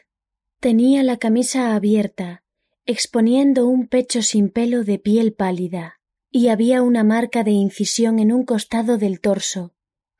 [0.60, 2.43] Tenía la camisa abierta,
[2.86, 8.34] exponiendo un pecho sin pelo de piel pálida, y había una marca de incisión en
[8.34, 9.74] un costado del torso,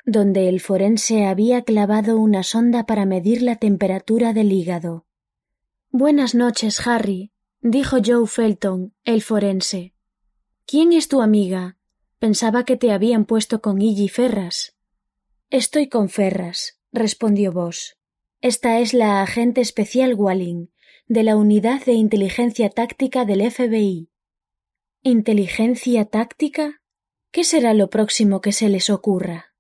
[0.06, 5.06] donde el forense había clavado una sonda para medir la temperatura del hígado.
[5.92, 9.94] Buenas noches, Harry, dijo Joe Felton, el forense.
[10.66, 11.78] ¿Quién es tu amiga?
[12.20, 14.76] Pensaba que te habían puesto con Iggy Ferras.
[15.50, 17.98] Estoy con Ferras, respondió Boss.
[18.40, 20.68] Esta es la agente especial Walling,
[21.14, 24.10] de la Unidad de Inteligencia Táctica del FBI.
[25.04, 26.82] ¿Inteligencia táctica?
[27.30, 29.54] ¿Qué será lo próximo que se les ocurra?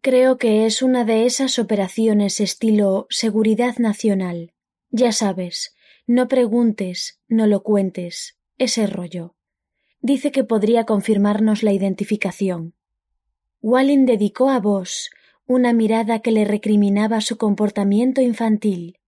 [0.00, 4.52] Creo que es una de esas operaciones estilo seguridad nacional.
[4.90, 5.76] Ya sabes,
[6.08, 9.36] no preguntes, no lo cuentes, ese rollo.
[10.00, 12.74] Dice que podría confirmarnos la identificación.
[13.62, 15.10] Walling dedicó a vos
[15.46, 18.98] una mirada que le recriminaba su comportamiento infantil.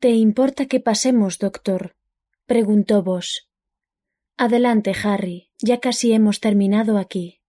[0.00, 1.94] ¿Te importa que pasemos, doctor?
[2.46, 3.42] preguntó Bosch.
[4.38, 7.42] Adelante, Harry, ya casi hemos terminado aquí.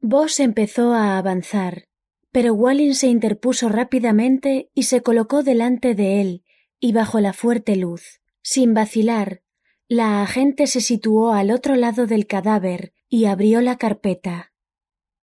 [0.00, 1.84] Bosch empezó a avanzar,
[2.32, 6.44] pero Walling se interpuso rápidamente y se colocó delante de él
[6.80, 8.22] y bajo la fuerte luz.
[8.42, 9.42] Sin vacilar,
[9.86, 14.54] la agente se situó al otro lado del cadáver y abrió la carpeta.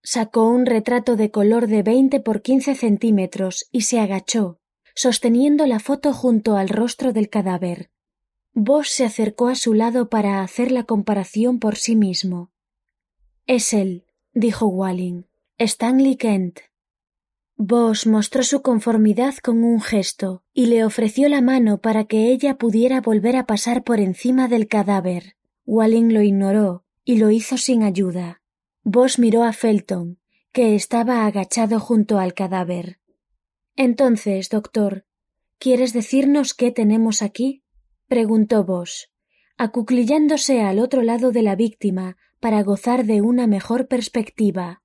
[0.03, 4.62] Sacó un retrato de color de veinte por quince centímetros y se agachó,
[4.95, 7.91] sosteniendo la foto junto al rostro del cadáver.
[8.55, 12.51] Bosch se acercó a su lado para hacer la comparación por sí mismo.
[13.47, 15.25] Es él, dijo Walling.
[15.59, 16.61] Stanley Kent.
[17.57, 22.59] Bosch mostró su conformidad con un gesto y le ofreció la mano para que ella
[22.59, 25.37] pudiera volver a pasar por encima del cadáver.
[25.65, 28.43] Walling lo ignoró y lo hizo sin ayuda.
[28.83, 30.19] Bosch miró a Felton,
[30.53, 32.99] que estaba agachado junto al cadáver.
[33.77, 35.07] Entonces, doctor,
[35.59, 37.63] ¿quieres decirnos qué tenemos aquí?
[38.07, 39.09] preguntó Bosch,
[39.57, 44.83] acuclillándose al otro lado de la víctima para gozar de una mejor perspectiva.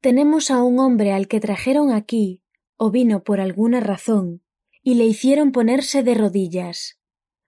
[0.00, 2.42] Tenemos a un hombre al que trajeron aquí,
[2.76, 4.42] o vino por alguna razón,
[4.82, 6.98] y le hicieron ponerse de rodillas.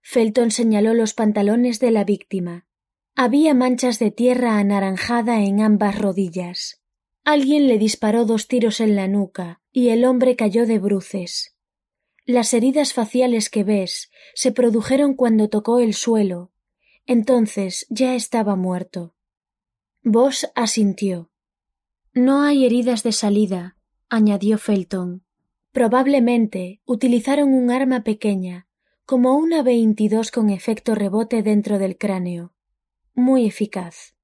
[0.03, 2.66] Felton señaló los pantalones de la víctima.
[3.14, 6.83] Había manchas de tierra anaranjada en ambas rodillas.
[7.25, 11.57] Alguien le disparó dos tiros en la nuca, y el hombre cayó de bruces.
[12.25, 16.53] Las heridas faciales que ves se produjeron cuando tocó el suelo.
[17.07, 19.15] Entonces ya estaba muerto.
[20.05, 21.31] Vos asintió.
[22.13, 23.77] No hay heridas de salida,
[24.09, 25.25] añadió Felton.
[25.73, 28.69] Probablemente utilizaron un arma pequeña,
[29.07, 32.53] como una veintidós con efecto rebote dentro del cráneo
[33.15, 34.15] muy eficaz.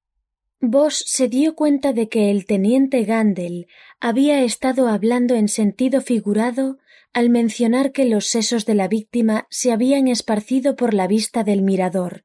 [0.60, 3.68] Bosch se dio cuenta de que el teniente Gandel
[4.00, 6.78] había estado hablando en sentido figurado
[7.12, 11.62] al mencionar que los sesos de la víctima se habían esparcido por la vista del
[11.62, 12.24] mirador.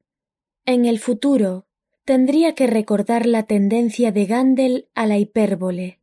[0.66, 1.68] En el futuro
[2.06, 6.00] tendría que recordar la tendencia de Gandel a la hipérbole.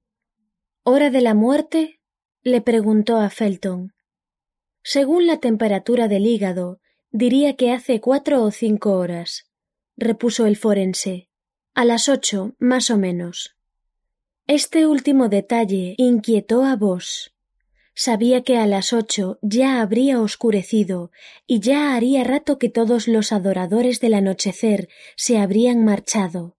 [0.84, 2.00] ¿Hora de la muerte?
[2.42, 3.92] le preguntó a Felton.
[4.82, 9.50] Según la temperatura del hígado, diría que hace cuatro o cinco horas
[9.96, 11.29] repuso el forense.
[11.74, 13.56] A las ocho, más o menos.
[14.46, 17.32] Este último detalle inquietó a vos.
[17.94, 21.12] Sabía que a las ocho ya habría oscurecido
[21.46, 26.56] y ya haría rato que todos los adoradores del anochecer se habrían marchado.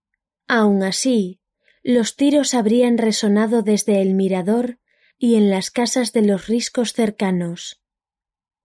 [0.47, 1.39] Aun así,
[1.84, 4.78] los tiros habrían resonado desde el mirador
[5.17, 7.82] y en las casas de los riscos cercanos.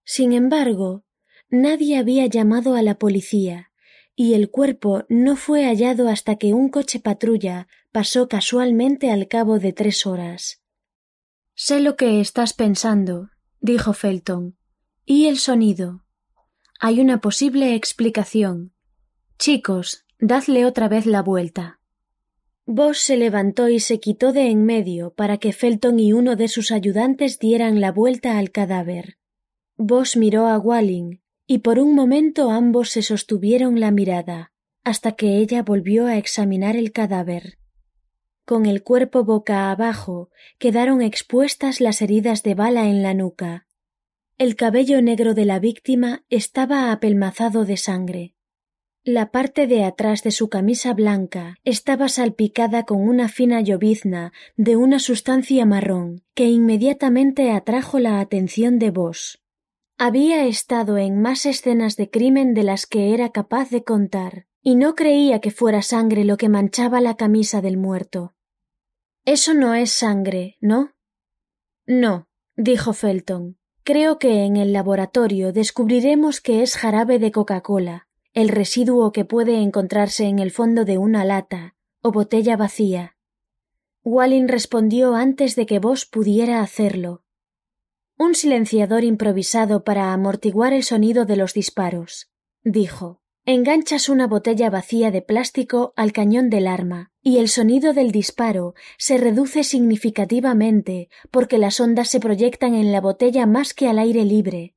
[0.04, 1.04] Sin embargo,
[1.48, 3.72] nadie había llamado a la policía,
[4.16, 9.58] y el cuerpo no fue hallado hasta que un coche patrulla pasó casualmente al cabo
[9.58, 10.62] de tres horas.
[11.54, 13.28] Sé lo que estás pensando,
[13.60, 14.56] dijo Felton.
[15.04, 16.04] ¿Y el sonido?
[16.80, 18.72] Hay una posible explicación.
[19.38, 21.80] Chicos, dadle otra vez la vuelta.
[22.64, 26.48] Bosch se levantó y se quitó de en medio para que Felton y uno de
[26.48, 29.18] sus ayudantes dieran la vuelta al cadáver.
[29.76, 34.52] Bosch miró a Walling, y por un momento ambos se sostuvieron la mirada,
[34.84, 37.58] hasta que ella volvió a examinar el cadáver.
[38.44, 43.66] Con el cuerpo boca abajo quedaron expuestas las heridas de bala en la nuca.
[44.38, 48.34] El cabello negro de la víctima estaba apelmazado de sangre.
[49.02, 54.76] La parte de atrás de su camisa blanca estaba salpicada con una fina llovizna de
[54.76, 59.45] una sustancia marrón que inmediatamente atrajo la atención de Vos.
[59.98, 64.74] Había estado en más escenas de crimen de las que era capaz de contar, y
[64.74, 68.34] no creía que fuera sangre lo que manchaba la camisa del muerto.
[69.24, 70.92] Eso no es sangre, ¿no?
[71.86, 73.56] No, dijo Felton.
[73.84, 79.62] Creo que en el laboratorio descubriremos que es jarabe de Coca-Cola, el residuo que puede
[79.62, 83.16] encontrarse en el fondo de una lata o botella vacía.
[84.04, 87.22] Walling respondió antes de que vos pudiera hacerlo,
[88.18, 92.30] un silenciador improvisado para amortiguar el sonido de los disparos,
[92.64, 93.20] dijo.
[93.48, 98.74] Enganchas una botella vacía de plástico al cañón del arma, y el sonido del disparo
[98.98, 104.24] se reduce significativamente porque las ondas se proyectan en la botella más que al aire
[104.24, 104.74] libre.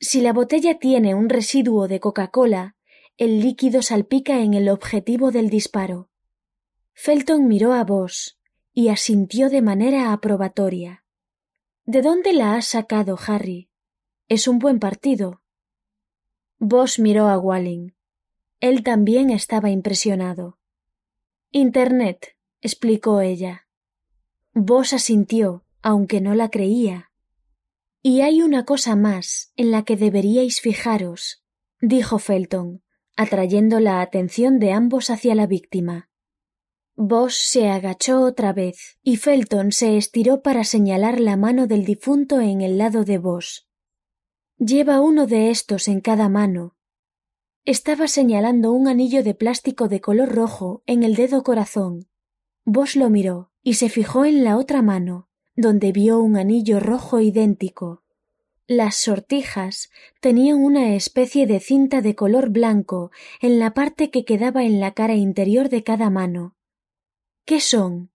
[0.00, 2.74] Si la botella tiene un residuo de Coca-Cola,
[3.18, 6.10] el líquido salpica en el objetivo del disparo.
[6.94, 8.36] Felton miró a Vos
[8.72, 11.01] y asintió de manera aprobatoria.
[11.84, 13.68] ¿De dónde la has sacado, Harry?
[14.28, 15.42] Es un buen partido.
[16.60, 17.90] Vos miró a Walling.
[18.60, 20.60] Él también estaba impresionado.
[21.50, 23.66] Internet, explicó ella.
[24.54, 27.10] Vos asintió, aunque no la creía.
[28.00, 31.42] Y hay una cosa más en la que deberíais fijaros,
[31.80, 32.84] dijo Felton,
[33.16, 36.11] atrayendo la atención de ambos hacia la víctima.
[37.04, 42.38] Vos se agachó otra vez y Felton se estiró para señalar la mano del difunto
[42.38, 43.68] en el lado de Vos.
[44.56, 46.76] Lleva uno de estos en cada mano.
[47.64, 52.06] Estaba señalando un anillo de plástico de color rojo en el dedo corazón.
[52.64, 57.18] Vos lo miró y se fijó en la otra mano, donde vio un anillo rojo
[57.18, 58.04] idéntico.
[58.68, 59.90] Las sortijas
[60.20, 64.92] tenían una especie de cinta de color blanco en la parte que quedaba en la
[64.92, 66.54] cara interior de cada mano.
[67.44, 68.10] ¿Qué son?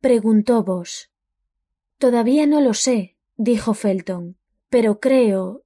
[0.00, 1.10] preguntó Vos.
[1.98, 4.36] Todavía no lo sé, dijo Felton,
[4.68, 5.64] pero creo.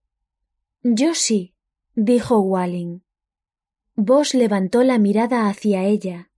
[0.83, 1.55] Yo sí,
[1.95, 3.01] dijo Walling.
[3.97, 6.31] Vos levantó la mirada hacia ella.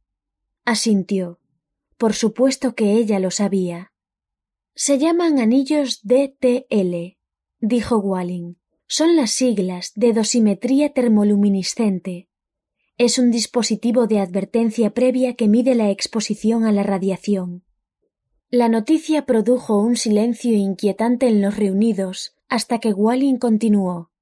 [0.64, 1.38] Asintió.
[1.98, 3.92] Por supuesto que ella lo sabía.
[4.74, 7.18] Se llaman anillos DTL,
[7.60, 8.54] dijo Walling.
[8.86, 12.28] Son las siglas de dosimetría termoluminiscente.
[13.04, 17.64] Es un dispositivo de advertencia previa que mide la exposición a la radiación.
[18.48, 24.12] La noticia produjo un silencio inquietante en los reunidos hasta que Walling continuó.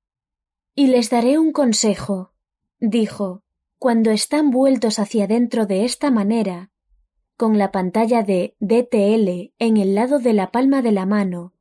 [0.74, 2.32] Y les daré un consejo,
[2.78, 3.42] dijo,
[3.78, 6.70] cuando están vueltos hacia dentro de esta manera,
[7.36, 11.52] con la pantalla de DTL en el lado de la palma de la mano,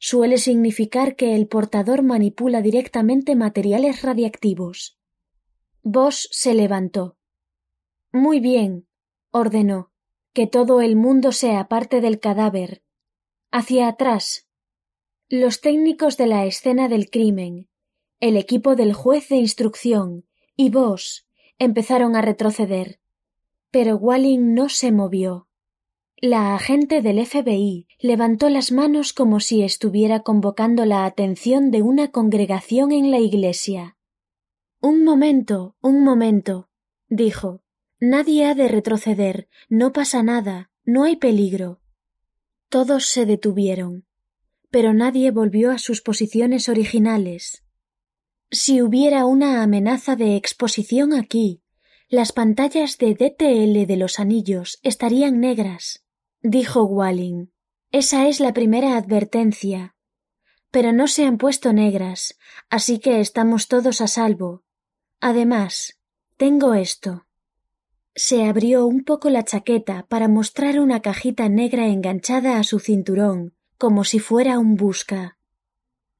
[0.00, 4.95] suele significar que el portador manipula directamente materiales radiactivos.
[5.88, 7.16] Vos se levantó.
[8.10, 8.88] Muy bien,
[9.30, 9.92] ordenó,
[10.32, 12.82] que todo el mundo sea parte del cadáver.
[13.52, 14.48] Hacia atrás.
[15.28, 17.68] Los técnicos de la escena del crimen,
[18.18, 20.26] el equipo del juez de instrucción
[20.56, 22.98] y vos empezaron a retroceder.
[23.70, 25.46] Pero Walling no se movió.
[26.16, 32.10] La agente del FBI levantó las manos como si estuviera convocando la atención de una
[32.10, 33.95] congregación en la iglesia.
[34.80, 36.68] Un momento, un momento,
[37.08, 37.62] dijo.
[37.98, 41.80] Nadie ha de retroceder, no pasa nada, no hay peligro.
[42.68, 44.04] Todos se detuvieron,
[44.70, 47.64] pero nadie volvió a sus posiciones originales.
[48.50, 51.62] Si hubiera una amenaza de exposición aquí,
[52.08, 56.04] las pantallas de DTL de los anillos estarían negras,
[56.42, 57.46] dijo Walling.
[57.90, 59.96] Esa es la primera advertencia.
[60.70, 64.65] Pero no se han puesto negras, así que estamos todos a salvo.
[65.20, 65.98] Además,
[66.36, 67.26] tengo esto.
[68.14, 73.54] Se abrió un poco la chaqueta para mostrar una cajita negra enganchada a su cinturón,
[73.78, 75.38] como si fuera un busca.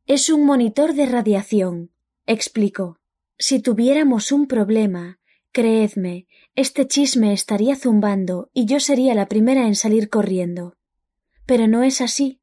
[0.06, 1.90] Es un monitor de radiación,
[2.26, 2.98] explicó.
[3.38, 5.18] Si tuviéramos un problema,
[5.52, 10.76] creedme, este chisme estaría zumbando y yo sería la primera en salir corriendo.
[11.44, 12.40] Pero no es así.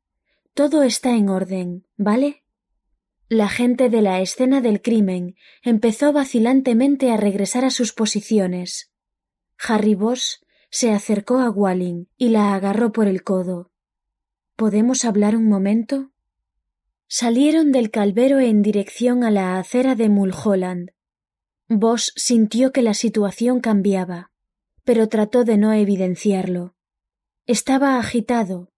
[0.53, 2.42] Todo está en orden, ¿vale?
[3.33, 8.91] La gente de la escena del crimen empezó vacilantemente a regresar a sus posiciones.
[9.57, 13.71] Harry Boss se acercó a Walling y la agarró por el codo.
[14.55, 16.11] ¿Podemos hablar un momento?
[17.07, 20.91] Salieron del calvero en dirección a la acera de Mulholland.
[21.67, 24.29] Boss sintió que la situación cambiaba,
[24.83, 26.75] pero trató de no evidenciarlo.
[27.47, 28.71] Estaba agitado,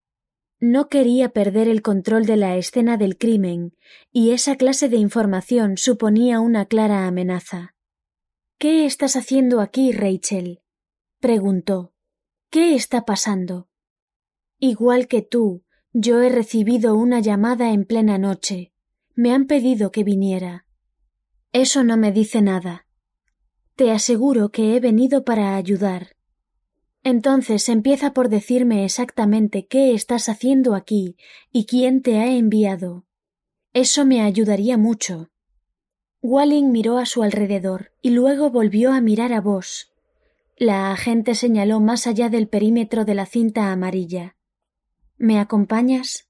[0.59, 3.75] no quería perder el control de la escena del crimen,
[4.11, 7.75] y esa clase de información suponía una clara amenaza.
[8.57, 10.61] ¿Qué estás haciendo aquí, Rachel?
[11.19, 11.93] preguntó.
[12.49, 13.67] ¿Qué está pasando?
[14.59, 18.71] Igual que tú, yo he recibido una llamada en plena noche.
[19.13, 20.65] Me han pedido que viniera.
[21.51, 22.85] Eso no me dice nada.
[23.75, 26.14] Te aseguro que he venido para ayudar.
[27.05, 31.17] Entonces empieza por decirme exactamente qué estás haciendo aquí
[31.51, 33.05] y quién te ha enviado.
[33.73, 35.29] Eso me ayudaría mucho.
[36.23, 39.93] Walling miró a su alrededor y luego volvió a mirar a vos.
[40.57, 44.35] La agente señaló más allá del perímetro de la cinta amarilla.
[45.19, 46.27] ¿Me acompañas?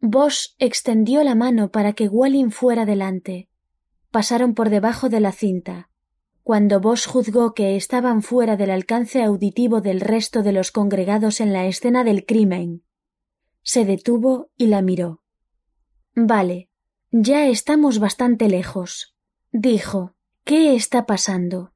[0.00, 3.48] Vos extendió la mano para que Walling fuera delante.
[4.12, 5.87] Pasaron por debajo de la cinta.
[6.48, 11.52] Cuando Vos juzgó que estaban fuera del alcance auditivo del resto de los congregados en
[11.52, 12.84] la escena del crimen,
[13.62, 15.22] se detuvo y la miró.
[16.14, 16.70] Vale,
[17.10, 19.14] ya estamos bastante lejos,
[19.52, 20.14] dijo.
[20.44, 21.74] ¿Qué está pasando?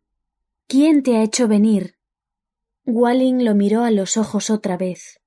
[0.68, 1.98] ¿Quién te ha hecho venir?
[2.86, 5.20] Walling lo miró a los ojos otra vez.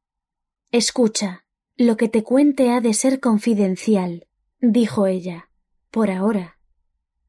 [0.72, 1.46] Escucha,
[1.78, 4.26] lo que te cuente ha de ser confidencial,
[4.60, 5.52] dijo ella,
[5.92, 6.55] por ahora.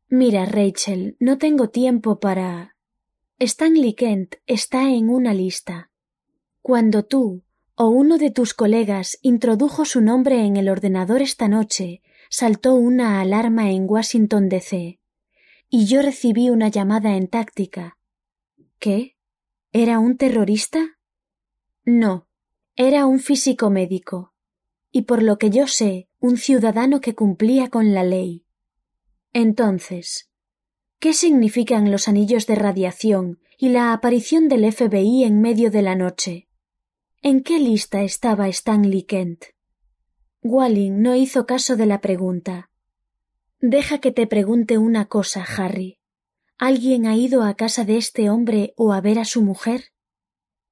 [0.09, 2.77] Mira, Rachel, no tengo tiempo para.
[3.39, 5.91] Stanley Kent está en una lista.
[6.63, 7.43] Cuando tú
[7.75, 13.21] o uno de tus colegas introdujo su nombre en el ordenador esta noche, saltó una
[13.21, 14.99] alarma en Washington DC.
[15.69, 17.99] y yo recibí una llamada en táctica.
[18.79, 19.17] ¿Qué?
[19.73, 20.97] ¿Era un terrorista?
[21.85, 22.29] No,
[22.77, 24.33] era un físico médico,
[24.93, 28.46] y por lo que yo sé, un ciudadano que cumplía con la ley.
[29.39, 30.31] Entonces,
[30.99, 35.95] ¿qué significan los anillos de radiación y la aparición del FBI en medio de la
[35.95, 36.49] noche?
[37.21, 39.45] ¿En qué lista estaba Stanley Kent?
[40.41, 42.71] Walling no hizo caso de la pregunta.
[43.61, 45.99] Deja que te pregunte una cosa, Harry.
[46.57, 49.93] ¿Alguien ha ido a casa de este hombre o a ver a su mujer?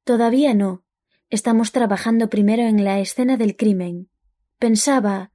[0.04, 0.86] Todavía no.
[1.28, 4.08] Estamos trabajando primero en la escena del crimen.
[4.58, 5.33] Pensaba.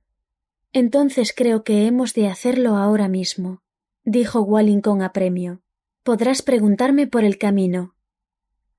[0.71, 3.63] Entonces creo que hemos de hacerlo ahora mismo,
[4.03, 5.61] dijo Walling con apremio.
[6.03, 7.95] Podrás preguntarme por el camino.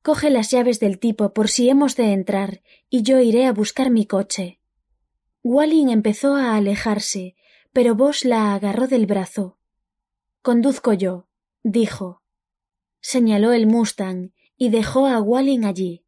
[0.02, 3.90] Coge las llaves del tipo por si hemos de entrar, y yo iré a buscar
[3.90, 4.60] mi coche.
[5.42, 7.36] Walling empezó a alejarse,
[7.72, 9.58] pero Bosch la agarró del brazo.
[10.42, 11.28] Conduzco yo,
[11.62, 12.22] dijo.
[13.00, 16.04] Señaló el Mustang y dejó a Walling allí.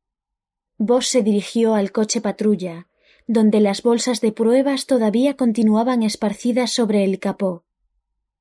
[0.79, 2.89] Bosch se dirigió al coche patrulla,
[3.33, 7.65] donde las bolsas de pruebas todavía continuaban esparcidas sobre el capó.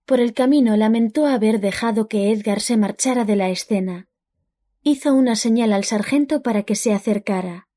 [0.05, 4.07] Por el camino lamentó haber dejado que Edgar se marchara de la escena.
[4.83, 7.67] Hizo una señal al sargento para que se acercara.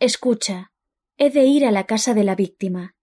[0.00, 0.72] Escucha,
[1.16, 2.96] he de ir a la casa de la víctima.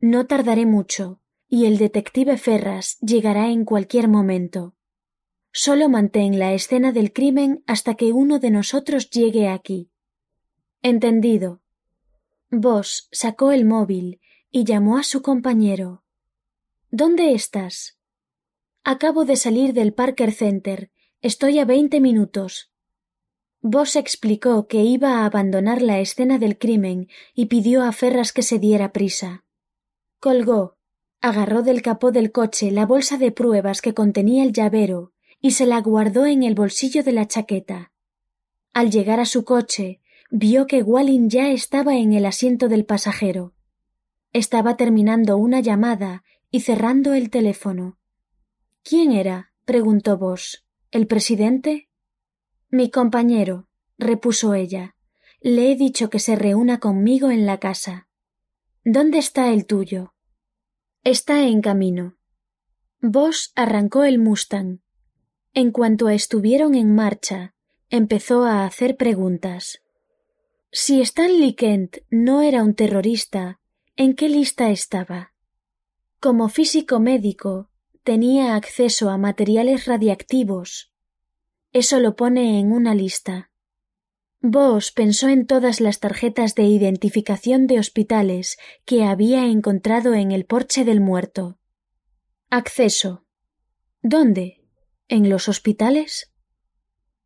[0.00, 4.74] No tardaré mucho, y el detective Ferras llegará en cualquier momento.
[5.52, 9.90] Solo mantén la escena del crimen hasta que uno de nosotros llegue aquí.
[10.82, 11.61] Entendido.
[12.54, 16.04] Vos sacó el móvil y llamó a su compañero.
[16.90, 17.96] ¿Dónde estás?
[18.84, 20.90] Acabo de salir del Parker Center.
[21.22, 22.70] Estoy a veinte minutos.
[23.62, 28.42] Vos explicó que iba a abandonar la escena del crimen y pidió a Ferras que
[28.42, 29.46] se diera prisa.
[30.20, 30.76] Colgó,
[31.22, 35.64] agarró del capó del coche la bolsa de pruebas que contenía el llavero y se
[35.64, 37.92] la guardó en el bolsillo de la chaqueta.
[38.74, 40.01] Al llegar a su coche,
[40.34, 43.52] vio que Walling ya estaba en el asiento del pasajero.
[44.32, 47.98] Estaba terminando una llamada y cerrando el teléfono.
[48.82, 49.52] ¿Quién era?
[49.66, 50.64] preguntó Bosch.
[50.90, 51.90] ¿El presidente?
[52.70, 53.68] Mi compañero,
[53.98, 54.96] repuso ella.
[55.42, 58.08] Le he dicho que se reúna conmigo en la casa.
[58.86, 60.14] ¿Dónde está el tuyo?
[61.04, 62.16] Está en camino.
[63.02, 64.80] Bosch arrancó el Mustang.
[65.52, 67.54] En cuanto estuvieron en marcha,
[67.90, 69.82] empezó a hacer preguntas.
[70.74, 73.60] Si Stanley Kent no era un terrorista,
[73.94, 75.34] ¿en qué lista estaba?
[76.18, 77.68] Como físico médico,
[78.04, 80.90] tenía acceso a materiales radiactivos.
[81.72, 83.50] Eso lo pone en una lista.
[84.40, 88.56] Vos pensó en todas las tarjetas de identificación de hospitales
[88.86, 91.58] que había encontrado en el porche del muerto.
[92.48, 93.26] Acceso.
[94.00, 94.64] ¿Dónde?
[95.08, 96.32] ¿En los hospitales?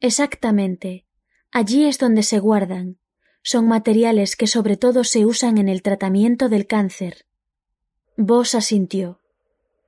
[0.01, 1.07] Exactamente.
[1.53, 2.99] Allí es donde se guardan.
[3.49, 7.27] Son materiales que sobre todo se usan en el tratamiento del cáncer.
[8.17, 9.21] Vos asintió.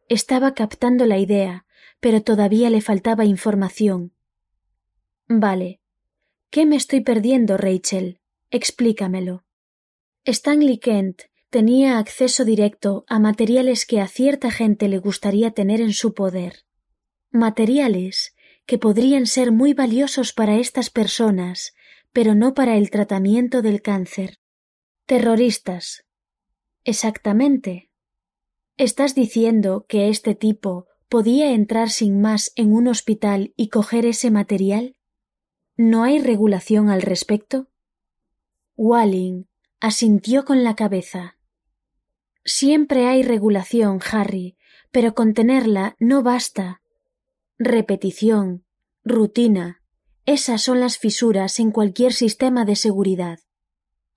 [0.08, 1.66] Estaba captando la idea,
[1.98, 4.12] pero todavía le faltaba información.
[5.26, 5.80] Vale,
[6.50, 8.20] ¿Qué me estoy perdiendo, Rachel?
[8.52, 9.44] Explícamelo.
[10.24, 15.92] Stanley Kent tenía acceso directo a materiales que a cierta gente le gustaría tener en
[15.92, 16.64] su poder.
[17.32, 18.36] Materiales
[18.66, 21.74] que podrían ser muy valiosos para estas personas,
[22.18, 24.40] pero no para el tratamiento del cáncer.
[25.06, 26.04] Terroristas.
[26.82, 27.92] Exactamente.
[28.76, 34.32] ¿Estás diciendo que este tipo podía entrar sin más en un hospital y coger ese
[34.32, 34.96] material?
[35.76, 37.68] ¿No hay regulación al respecto?
[38.76, 39.44] Walling
[39.78, 41.38] asintió con la cabeza.
[42.44, 44.56] Siempre hay regulación, Harry,
[44.90, 46.82] pero con tenerla no basta.
[47.60, 48.64] Repetición,
[49.04, 49.82] rutina,
[50.30, 53.38] esas son las fisuras en cualquier sistema de seguridad.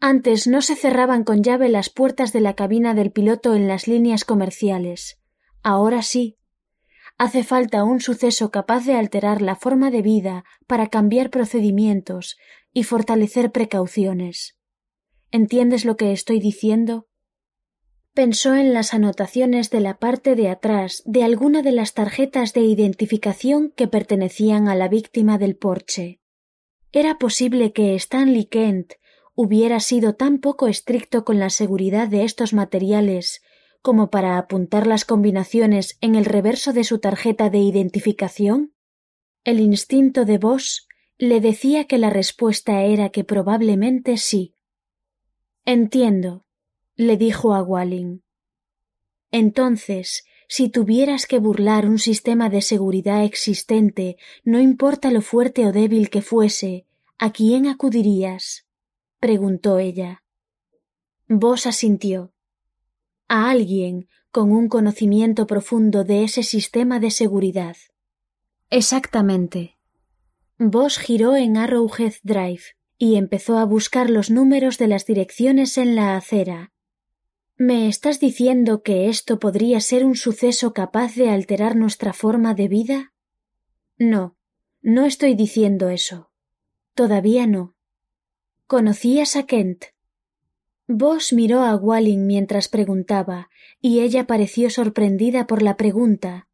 [0.01, 3.87] Antes no se cerraban con llave las puertas de la cabina del piloto en las
[3.87, 5.21] líneas comerciales.
[5.63, 6.37] Ahora sí.
[7.17, 12.35] Hace falta un suceso capaz de alterar la forma de vida para cambiar procedimientos
[12.73, 14.57] y fortalecer precauciones.
[15.31, 17.07] ¿Entiendes lo que estoy diciendo?
[18.13, 22.61] Pensó en las anotaciones de la parte de atrás de alguna de las tarjetas de
[22.61, 26.19] identificación que pertenecían a la víctima del porche.
[26.91, 28.93] Era posible que Stanley Kent
[29.33, 33.41] hubiera sido tan poco estricto con la seguridad de estos materiales
[33.81, 38.73] como para apuntar las combinaciones en el reverso de su tarjeta de identificación?
[39.43, 40.87] El instinto de Bosch
[41.17, 44.55] le decía que la respuesta era que probablemente sí.
[45.65, 46.45] Entiendo,
[47.01, 48.19] le dijo a Walling.
[49.31, 50.23] Entonces,
[50.53, 56.09] Si tuvieras que burlar un sistema de seguridad existente, no importa lo fuerte o débil
[56.09, 56.85] que fuese,
[57.17, 58.67] ¿a quién acudirías?
[59.21, 60.23] preguntó ella.
[61.29, 62.33] Vos asintió.
[63.29, 67.77] A alguien con un conocimiento profundo de ese sistema de seguridad.
[68.69, 69.77] Exactamente.
[70.57, 75.95] Vos giró en Arrowhead Drive y empezó a buscar los números de las direcciones en
[75.95, 76.70] la acera.
[77.57, 82.67] ¿Me estás diciendo que esto podría ser un suceso capaz de alterar nuestra forma de
[82.67, 83.13] vida?
[83.97, 84.35] No,
[84.81, 86.31] no estoy diciendo eso.
[86.95, 87.75] Todavía no.
[88.67, 89.85] ¿Conocías a Kent?
[90.87, 93.49] Vos miró a Walling mientras preguntaba,
[93.79, 96.49] y ella pareció sorprendida por la pregunta.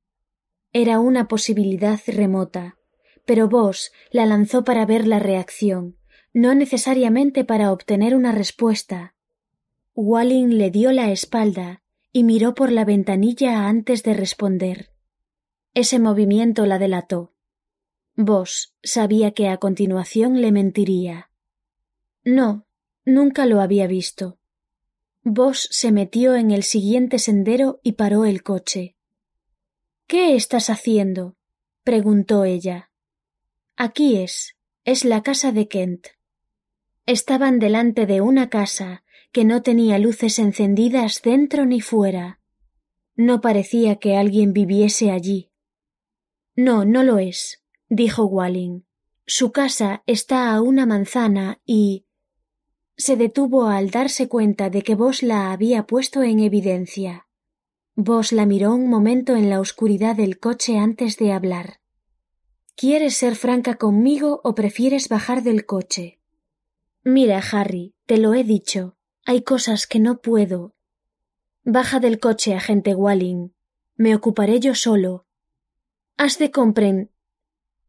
[0.73, 2.77] Era una posibilidad remota,
[3.25, 5.97] pero Vos la lanzó para ver la reacción,
[6.33, 9.15] no necesariamente para obtener una respuesta.
[9.99, 11.81] Walling le dio la espalda
[12.13, 14.91] y miró por la ventanilla antes de responder.
[15.73, 17.33] Ese movimiento la delató.
[18.15, 21.31] Vos sabía que a continuación le mentiría.
[22.23, 22.67] No,
[23.05, 24.37] nunca lo había visto.
[25.23, 28.95] Vos se metió en el siguiente sendero y paró el coche.
[30.05, 31.37] ¿Qué estás haciendo?
[31.83, 32.91] preguntó ella.
[33.75, 34.55] Aquí es.
[34.85, 36.09] Es la casa de Kent.
[37.07, 39.03] Estaban delante de una casa
[39.37, 42.39] que no tenía luces encendidas dentro ni fuera.
[43.15, 45.51] No parecía que alguien viviese allí.
[46.55, 48.81] No, no lo es, dijo Walling.
[49.27, 52.07] Su casa está a una manzana y.
[52.95, 57.27] se detuvo al darse cuenta de que vos la había puesto en evidencia.
[57.93, 61.79] Vos la miró un momento en la oscuridad del coche antes de hablar.
[62.75, 66.19] ¿Quieres ser franca conmigo o prefieres bajar del coche?
[67.03, 68.96] Mira, Harry, te lo he dicho.
[69.29, 70.73] Hay cosas que no puedo.
[71.65, 73.49] Baja del coche, agente Walling.
[73.97, 75.25] Me ocuparé yo solo.
[76.15, 77.11] Has de comprender.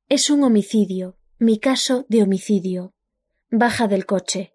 [0.09, 2.93] Es un homicidio, mi caso de homicidio.
[3.53, 4.53] Baja del coche.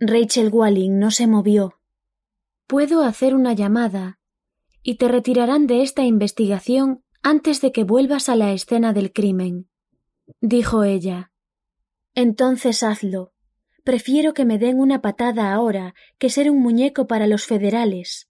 [0.00, 1.78] Rachel Walling no se movió.
[2.66, 4.18] Puedo hacer una llamada
[4.82, 9.68] y te retirarán de esta investigación antes de que vuelvas a la escena del crimen,
[10.40, 11.30] dijo ella.
[12.14, 13.33] Entonces hazlo.
[13.84, 18.28] Prefiero que me den una patada ahora que ser un muñeco para los federales.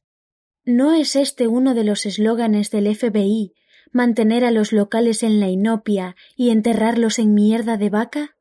[0.64, 3.54] ¿No es este uno de los eslóganes del FBI
[3.92, 8.36] mantener a los locales en la inopia y enterrarlos en mierda de vaca?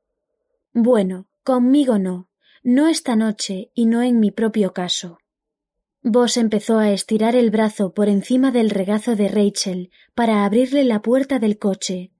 [0.74, 2.28] Bueno, conmigo no,
[2.64, 5.20] no esta noche y no en mi propio caso.
[6.01, 11.03] Vos empezó a estirar el brazo por encima del regazo de Rachel para abrirle la
[11.03, 12.11] puerta del coche.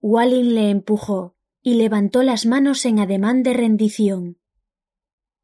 [0.00, 1.33] Walling le empujó,
[1.66, 4.38] y levantó las manos en ademán de rendición.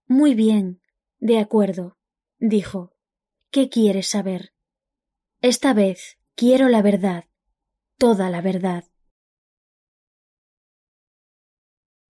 [0.06, 0.82] Muy bien,
[1.18, 1.96] de acuerdo,
[2.38, 2.92] dijo.
[3.50, 4.52] ¿Qué quieres saber?
[5.40, 7.24] Esta vez quiero la verdad,
[7.96, 8.84] toda la verdad.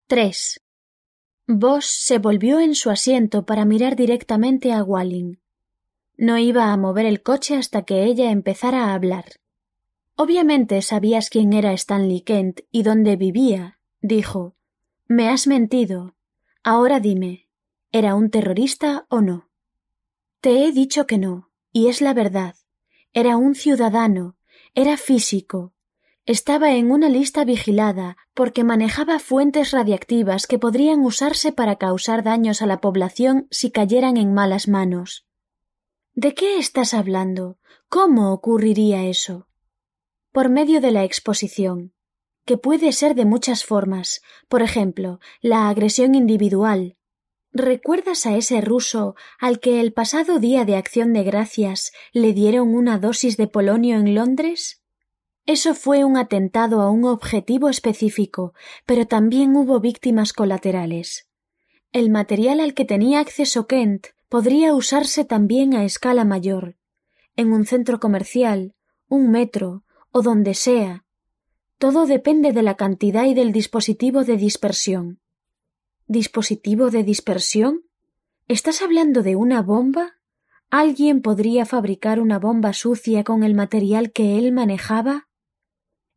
[0.07, 0.63] 3.
[1.47, 5.35] Vos se volvió en su asiento para mirar directamente a Walling.
[6.15, 9.25] No iba a mover el coche hasta que ella empezara a hablar.
[10.15, 13.76] Obviamente sabías quién era Stanley Kent y dónde vivía,
[14.07, 14.55] dijo.
[15.07, 16.15] Me has mentido.
[16.63, 17.47] Ahora dime,
[17.91, 19.49] ¿era un terrorista o no?
[20.41, 22.55] Te he dicho que no, y es la verdad.
[23.13, 24.35] Era un ciudadano,
[24.73, 25.73] era físico.
[26.25, 32.61] Estaba en una lista vigilada porque manejaba fuentes radiactivas que podrían usarse para causar daños
[32.61, 35.25] a la población si cayeran en malas manos.
[36.13, 37.59] ¿De qué estás hablando?
[37.87, 39.47] ¿Cómo ocurriría eso?
[40.33, 41.93] Por medio de la exposición
[42.47, 46.95] que puede ser de muchas formas, por ejemplo, la agresión individual.
[47.51, 52.73] ¿Recuerdas a ese ruso al que el pasado día de acción de gracias le dieron
[52.73, 54.81] una dosis de polonio en Londres?
[55.45, 58.53] Eso fue un atentado a un objetivo específico,
[58.85, 61.29] pero también hubo víctimas colaterales.
[61.91, 66.77] El material al que tenía acceso Kent podría usarse también a escala mayor,
[67.35, 68.73] en un centro comercial,
[69.09, 71.03] un metro o donde sea,
[71.77, 75.19] todo depende de la cantidad y del dispositivo de dispersión.
[76.07, 77.83] ¿Dispositivo de dispersión?
[78.47, 80.17] ¿Estás hablando de una bomba?
[80.69, 85.27] ¿Alguien podría fabricar una bomba sucia con el material que él manejaba?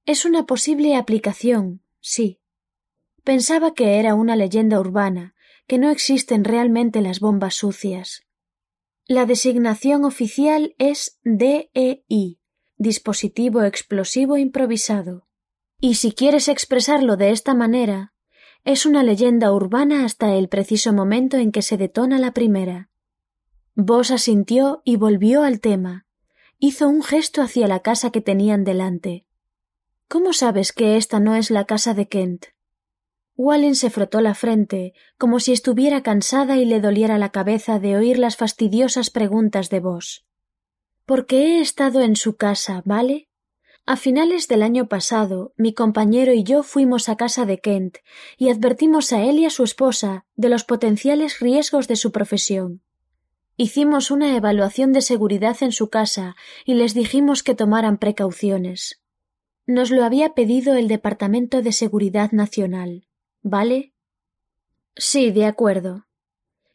[0.07, 2.41] Es una posible aplicación, sí.
[3.23, 5.35] Pensaba que era una leyenda urbana,
[5.67, 8.27] que no existen realmente las bombas sucias.
[9.07, 12.41] La designación oficial es DEI,
[12.77, 15.30] dispositivo explosivo improvisado.
[15.81, 18.13] Y si quieres expresarlo de esta manera,
[18.65, 22.91] es una leyenda urbana hasta el preciso momento en que se detona la primera.
[23.75, 26.07] Vos asintió y volvió al tema.
[26.59, 29.25] hizo un gesto hacia la casa que tenían delante.
[30.09, 32.47] ¿Cómo sabes que esta no es la casa de Kent?
[33.35, 37.97] Wallen se frotó la frente, como si estuviera cansada y le doliera la cabeza de
[37.97, 40.27] oír las fastidiosas preguntas de vos.
[41.07, 43.30] Porque he estado en su casa, ¿vale?
[43.91, 47.97] A finales del año pasado, mi compañero y yo fuimos a casa de Kent
[48.39, 52.83] y advertimos a él y a su esposa de los potenciales riesgos de su profesión.
[53.57, 59.03] Hicimos una evaluación de seguridad en su casa y les dijimos que tomaran precauciones.
[59.67, 63.09] Nos lo había pedido el Departamento de Seguridad Nacional,
[63.43, 63.93] ¿vale?
[64.95, 66.07] Sí, de acuerdo.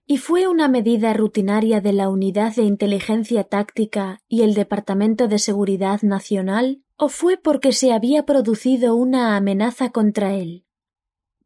[0.07, 5.39] ¿Y fue una medida rutinaria de la Unidad de Inteligencia Táctica y el Departamento de
[5.39, 10.63] Seguridad Nacional o fue porque se había producido una amenaza contra él?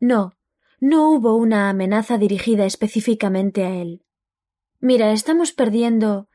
[0.02, 0.34] No,
[0.82, 4.04] no hubo una amenaza dirigida específicamente a él.
[4.82, 6.28] Mira, estamos perdiendo.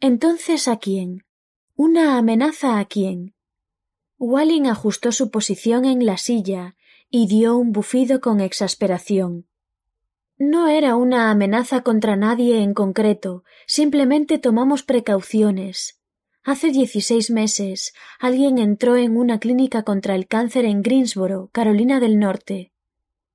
[0.00, 1.24] Entonces, ¿a quién?
[1.76, 3.36] ¿Una amenaza a quién?
[4.18, 6.76] Walling ajustó su posición en la silla
[7.10, 9.46] y dio un bufido con exasperación.
[10.36, 16.00] No era una amenaza contra nadie en concreto, simplemente tomamos precauciones.
[16.42, 22.18] Hace dieciséis meses alguien entró en una clínica contra el cáncer en Greensboro, Carolina del
[22.18, 22.74] Norte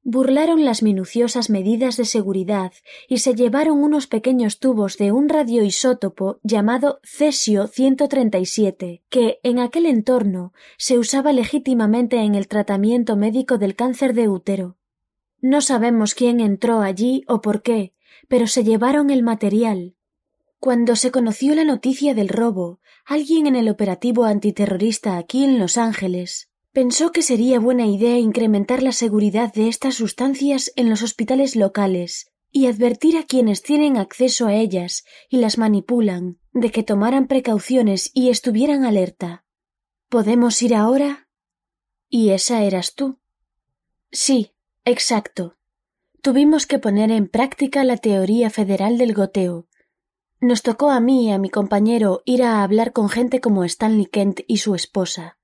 [0.04, 2.72] burlaron las minuciosas medidas de seguridad
[3.08, 9.86] y se llevaron unos pequeños tubos de un radioisótopo llamado cesio 137, que en aquel
[9.86, 14.79] entorno se usaba legítimamente en el tratamiento médico del cáncer de útero.
[15.42, 17.94] No sabemos quién entró allí o por qué,
[18.28, 19.96] pero se llevaron el material.
[20.60, 25.78] Cuando se conoció la noticia del robo, alguien en el operativo antiterrorista aquí en Los
[25.78, 31.56] Ángeles Pensó que sería buena idea incrementar la seguridad de estas sustancias en los hospitales
[31.56, 37.28] locales y advertir a quienes tienen acceso a ellas y las manipulan de que tomaran
[37.28, 39.46] precauciones y estuvieran alerta.
[40.10, 41.28] ¿Podemos ir ahora?
[42.08, 43.20] ¿Y esa eras tú?
[44.12, 44.52] Sí,
[44.90, 45.56] exacto.
[46.22, 49.68] Tuvimos que poner en práctica la teoría federal del goteo.
[50.42, 54.06] Nos tocó a mí y a mi compañero ir a hablar con gente como Stanley
[54.06, 55.38] Kent y su esposa.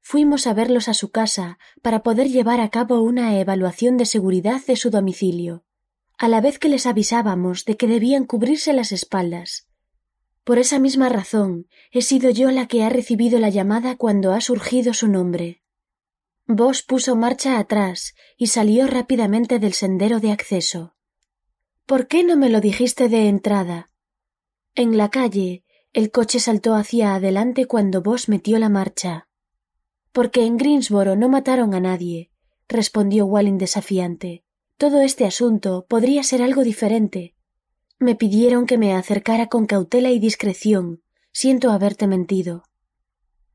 [0.00, 4.60] Fuimos a verlos a su casa para poder llevar a cabo una evaluación de seguridad
[4.66, 5.64] de su domicilio,
[6.18, 9.66] a la vez que les avisábamos de que debían cubrirse las espaldas.
[10.44, 14.40] Por esa misma razón he sido yo la que ha recibido la llamada cuando ha
[14.40, 15.63] surgido su nombre.
[16.46, 20.94] Vos puso marcha atrás y salió rápidamente del sendero de acceso.
[21.86, 23.90] ¿Por qué no me lo dijiste de entrada?
[24.74, 25.64] En la calle,
[25.94, 29.26] el coche saltó hacia adelante cuando vos metió la marcha.
[30.12, 32.30] Porque en Greensboro no mataron a nadie,
[32.68, 34.44] respondió Walling desafiante.
[34.76, 37.34] Todo este asunto podría ser algo diferente.
[37.98, 41.02] Me pidieron que me acercara con cautela y discreción.
[41.32, 42.64] Siento haberte mentido.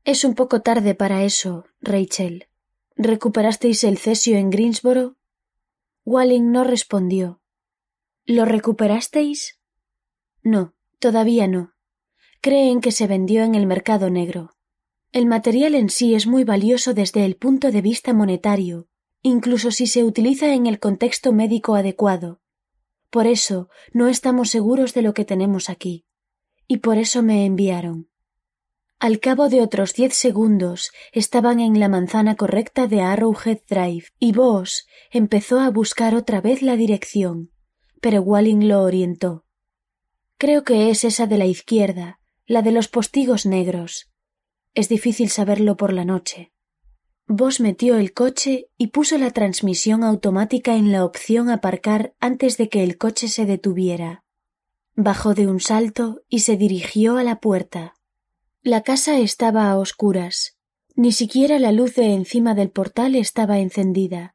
[0.04, 2.49] Es un poco tarde para eso, Rachel.
[3.02, 5.16] ¿Recuperasteis el cesio en Greensboro?
[6.04, 7.40] Walling no respondió.
[8.26, 9.58] ¿Lo recuperasteis?
[10.42, 11.72] No, todavía no.
[12.42, 14.54] Creen que se vendió en el mercado negro.
[15.12, 18.86] El material en sí es muy valioso desde el punto de vista monetario,
[19.22, 22.42] incluso si se utiliza en el contexto médico adecuado.
[23.08, 26.04] Por eso no estamos seguros de lo que tenemos aquí.
[26.68, 28.09] Y por eso me enviaron.
[29.00, 34.32] Al cabo de otros diez segundos estaban en la manzana correcta de Arrowhead Drive y
[34.32, 37.50] Boss empezó a buscar otra vez la dirección,
[38.02, 39.46] pero Walling lo orientó.
[40.36, 44.10] Creo que es esa de la izquierda, la de los postigos negros.
[44.74, 46.52] Es difícil saberlo por la noche.
[47.26, 52.68] Vos metió el coche y puso la transmisión automática en la opción aparcar antes de
[52.68, 54.24] que el coche se detuviera.
[54.94, 57.94] Bajó de un salto y se dirigió a la puerta.
[58.62, 60.58] La casa estaba a oscuras.
[60.94, 64.34] Ni siquiera la luz de encima del portal estaba encendida.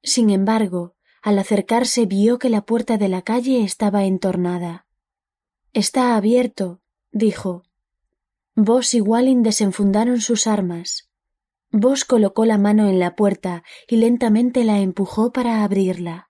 [0.00, 4.86] Sin embargo, al acercarse vio que la puerta de la calle estaba entornada.
[5.72, 6.80] Está abierto,
[7.10, 7.64] dijo,
[8.54, 11.10] Vos y Walling desenfundaron sus armas.
[11.72, 16.28] Vos colocó la mano en la puerta y lentamente la empujó para abrirla.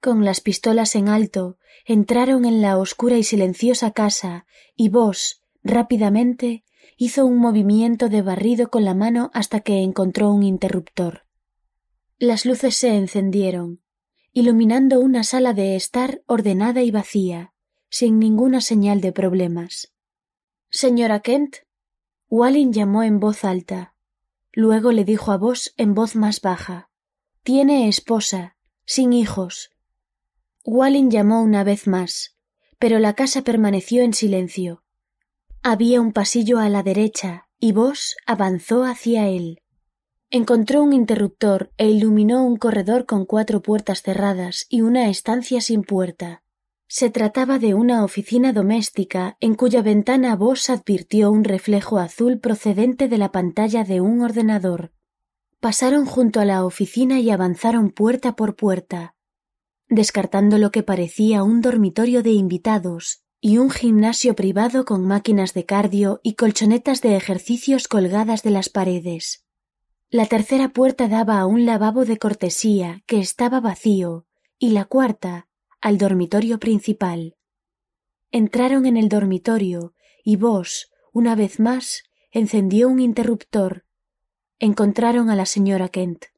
[0.00, 1.56] Con las pistolas en alto,
[1.86, 4.44] entraron en la oscura y silenciosa casa
[4.74, 6.64] y Vos, rápidamente,
[6.96, 11.24] hizo un movimiento de barrido con la mano hasta que encontró un interruptor.
[12.18, 13.80] Las luces se encendieron,
[14.32, 17.52] iluminando una sala de estar ordenada y vacía,
[17.88, 19.92] sin ninguna señal de problemas.
[20.70, 21.56] Señora Kent.
[22.28, 23.94] Walling llamó en voz alta.
[24.52, 26.90] Luego le dijo a vos en voz más baja.
[27.42, 29.70] Tiene esposa, sin hijos.
[30.64, 32.36] Walling llamó una vez más,
[32.78, 34.83] pero la casa permaneció en silencio.
[35.66, 39.62] Había un pasillo a la derecha y Vos avanzó hacia él.
[40.28, 45.82] Encontró un interruptor e iluminó un corredor con cuatro puertas cerradas y una estancia sin
[45.82, 46.42] puerta.
[46.86, 53.08] Se trataba de una oficina doméstica en cuya ventana Vos advirtió un reflejo azul procedente
[53.08, 54.92] de la pantalla de un ordenador.
[55.60, 59.14] Pasaron junto a la oficina y avanzaron puerta por puerta,
[59.88, 65.66] descartando lo que parecía un dormitorio de invitados y un gimnasio privado con máquinas de
[65.66, 69.44] cardio y colchonetas de ejercicios colgadas de las paredes.
[70.08, 74.24] La tercera puerta daba a un lavabo de cortesía que estaba vacío
[74.58, 75.46] y la cuarta
[75.82, 77.36] al dormitorio principal.
[78.32, 79.92] Entraron en el dormitorio
[80.24, 83.84] y vos, una vez más, encendió un interruptor
[84.58, 86.28] encontraron a la señora Kent.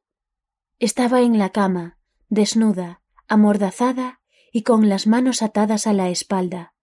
[0.77, 1.97] Estaba en la cama,
[2.27, 4.19] desnuda, amordazada
[4.51, 6.73] y con las manos atadas a la espalda.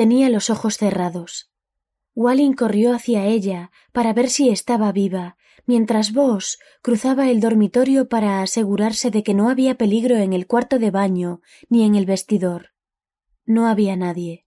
[0.00, 1.50] Tenía los ojos cerrados.
[2.14, 5.36] Walling corrió hacia ella para ver si estaba viva,
[5.66, 10.78] mientras Vos cruzaba el dormitorio para asegurarse de que no había peligro en el cuarto
[10.78, 12.70] de baño ni en el vestidor.
[13.44, 14.46] No había nadie.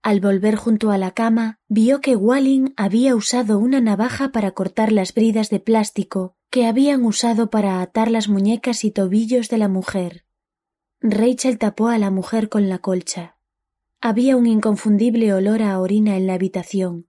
[0.00, 4.92] Al volver junto a la cama, vio que Walling había usado una navaja para cortar
[4.92, 9.68] las bridas de plástico que habían usado para atar las muñecas y tobillos de la
[9.68, 10.24] mujer.
[11.02, 13.34] Rachel tapó a la mujer con la colcha.
[14.06, 17.08] Había un inconfundible olor a orina en la habitación.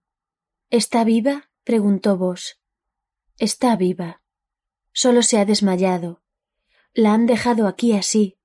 [0.69, 1.49] ¿Está viva?
[1.65, 2.61] preguntó Vos.
[3.37, 4.21] Está viva.
[4.93, 6.21] Solo se ha desmayado.
[6.93, 8.37] La han dejado aquí así.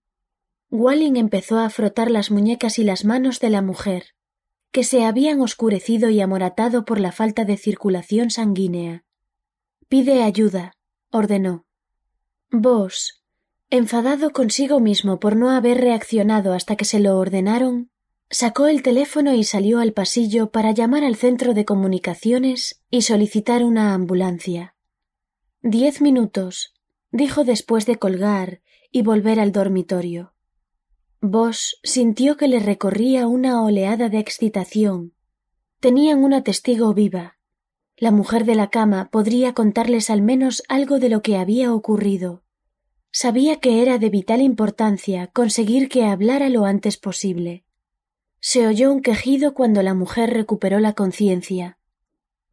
[0.69, 4.17] Walling empezó a frotar las muñecas y las manos de la mujer
[4.73, 9.05] que se habían oscurecido y amoratado por la falta de circulación sanguínea.
[9.89, 10.73] Pide ayuda,
[11.13, 11.67] ordenó.
[12.51, 13.23] Vos,
[13.69, 17.93] enfadado consigo mismo por no haber reaccionado hasta que se lo ordenaron,
[18.31, 23.65] sacó el teléfono y salió al pasillo para llamar al centro de comunicaciones y solicitar
[23.65, 24.77] una ambulancia.
[25.63, 26.75] Diez minutos,
[27.11, 28.63] dijo después de colgar
[28.93, 30.33] y volver al dormitorio.
[31.21, 35.13] Vos sintió que le recorría una oleada de excitación.
[35.81, 37.37] Tenían una testigo viva.
[37.97, 42.43] La mujer de la cama podría contarles al menos algo de lo que había ocurrido.
[43.13, 47.65] Sabía que era de vital importancia conseguir que hablara lo antes posible.
[48.41, 51.79] Se oyó un quejido cuando la mujer recuperó la conciencia.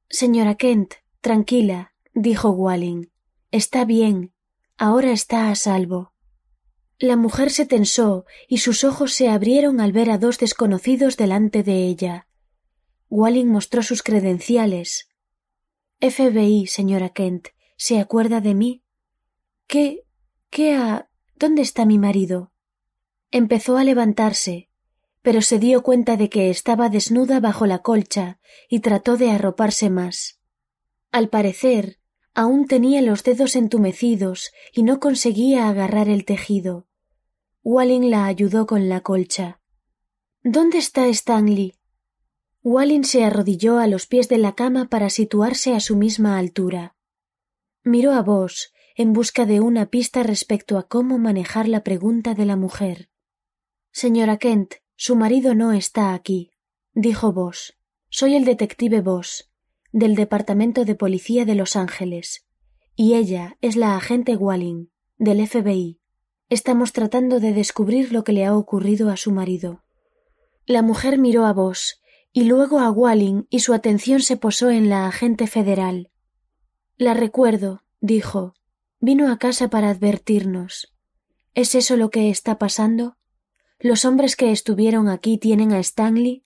[0.10, 3.08] Señora Kent, tranquila, dijo Walling.
[3.52, 4.34] Está bien.
[4.78, 6.14] Ahora está a salvo.
[7.00, 11.64] La mujer se tensó y sus ojos se abrieron al ver a dos desconocidos delante
[11.64, 12.28] de ella.
[13.10, 15.08] Walling mostró sus credenciales.
[16.02, 18.84] FBI, señora Kent, ¿se acuerda de mí?
[19.68, 20.04] ¿Qué?
[20.50, 21.10] ¿Qué ha?
[21.36, 22.52] ¿Dónde está mi marido?
[23.32, 24.70] Empezó a levantarse,
[25.28, 29.90] pero se dio cuenta de que estaba desnuda bajo la colcha y trató de arroparse
[29.90, 30.40] más.
[31.12, 32.00] Al parecer,
[32.34, 36.88] aún tenía los dedos entumecidos y no conseguía agarrar el tejido.
[37.62, 39.60] Walling la ayudó con la colcha.
[40.44, 41.76] ¿Dónde está Stanley?
[42.64, 46.96] Walling se arrodilló a los pies de la cama para situarse a su misma altura.
[47.84, 52.46] Miró a Vos en busca de una pista respecto a cómo manejar la pregunta de
[52.46, 53.10] la mujer.
[53.92, 56.52] Señora Kent, su marido no está aquí,
[56.96, 57.78] dijo Vos.
[58.10, 59.52] Soy el detective Vos,
[59.92, 62.48] del Departamento de Policía de Los Ángeles,
[62.96, 64.88] y ella es la agente Walling,
[65.20, 66.02] del FBI.
[66.50, 69.84] Estamos tratando de descubrir lo que le ha ocurrido a su marido.
[70.66, 72.02] La mujer miró a Vos
[72.34, 76.10] y luego a Walling y su atención se posó en la agente federal.
[76.98, 78.56] La recuerdo, dijo.
[79.00, 80.96] Vino a casa para advertirnos.
[81.54, 83.18] ¿Es eso lo que está pasando?
[83.80, 86.44] ¿Los hombres que estuvieron aquí tienen a Stanley?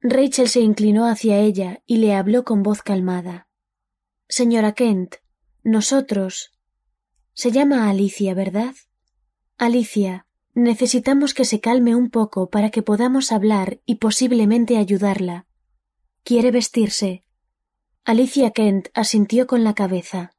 [0.00, 3.48] Rachel se inclinó hacia ella y le habló con voz calmada.
[4.28, 5.16] Señora Kent,
[5.64, 6.52] nosotros.
[7.32, 8.76] Se llama Alicia, ¿verdad?
[9.58, 15.46] Alicia, necesitamos que se calme un poco para que podamos hablar y posiblemente ayudarla.
[16.22, 17.24] ¿Quiere vestirse?
[18.04, 20.36] Alicia Kent asintió con la cabeza.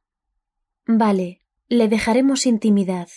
[0.86, 3.08] Vale, le dejaremos intimidad,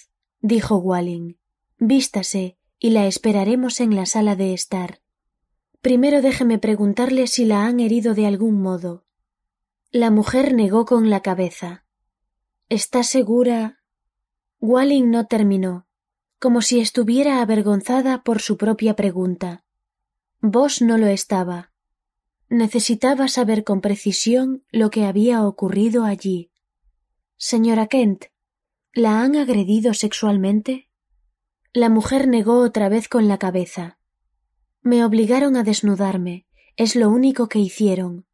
[0.42, 1.38] dijo Walling.
[1.78, 5.00] Vístase y la esperaremos en la sala de estar.
[5.80, 9.06] Primero déjeme preguntarle si la han herido de algún modo.
[9.92, 11.86] La mujer negó con la cabeza.
[12.68, 13.80] ¿Está segura?
[14.60, 15.88] Walling no terminó
[16.42, 19.64] como si estuviera avergonzada por su propia pregunta.
[20.42, 21.72] Vos no lo estaba.
[22.50, 26.52] Necesitaba saber con precisión lo que había ocurrido allí.
[27.38, 28.26] Señora Kent,
[28.92, 30.90] ¿la han agredido sexualmente?
[31.74, 33.98] La mujer negó otra vez con la cabeza.
[34.82, 36.46] Me obligaron a desnudarme.
[36.76, 38.26] Es lo único que hicieron.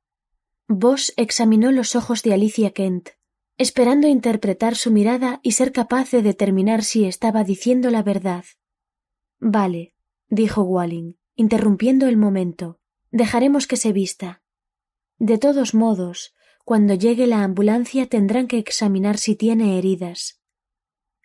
[0.68, 3.10] Vos examinó los ojos de Alicia Kent,
[3.58, 8.44] esperando interpretar su mirada y ser capaz de determinar si estaba diciendo la verdad.
[9.40, 9.94] Vale,
[10.30, 12.80] dijo Walling, interrumpiendo el momento.
[13.12, 14.42] Dejaremos que se vista.
[15.20, 16.34] De todos modos,
[16.66, 20.42] cuando llegue la ambulancia tendrán que examinar si tiene heridas.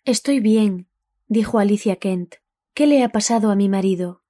[0.05, 0.89] Estoy bien,
[1.27, 2.35] dijo Alicia Kent.
[2.73, 4.23] ¿Qué le ha pasado a mi marido?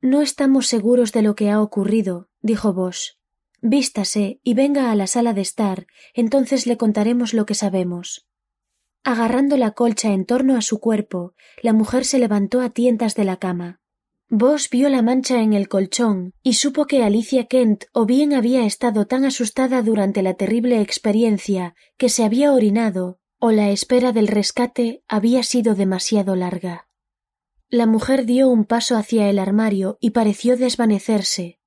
[0.00, 3.18] No estamos seguros de lo que ha ocurrido, dijo Bosch.
[3.60, 8.28] Vístase y venga a la sala de estar, entonces le contaremos lo que sabemos.
[9.02, 13.24] Agarrando la colcha en torno a su cuerpo, la mujer se levantó a tientas de
[13.24, 13.80] la cama.
[14.30, 18.66] Vos vio la mancha en el colchón y supo que Alicia Kent o bien había
[18.66, 24.28] estado tan asustada durante la terrible experiencia que se había orinado, o la espera del
[24.28, 26.88] rescate había sido demasiado larga.
[27.68, 31.58] La mujer dio un paso hacia el armario y pareció desvanecerse.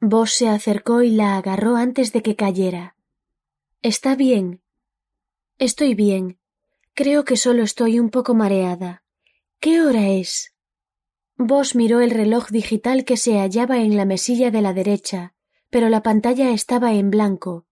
[0.00, 2.96] Vos se acercó y la agarró antes de que cayera.
[3.82, 4.62] Está bien.
[5.58, 6.38] Estoy bien.
[6.94, 9.04] Creo que solo estoy un poco mareada.
[9.60, 10.54] ¿Qué hora es?
[11.36, 15.34] Vos miró el reloj digital que se hallaba en la mesilla de la derecha,
[15.70, 17.66] pero la pantalla estaba en blanco.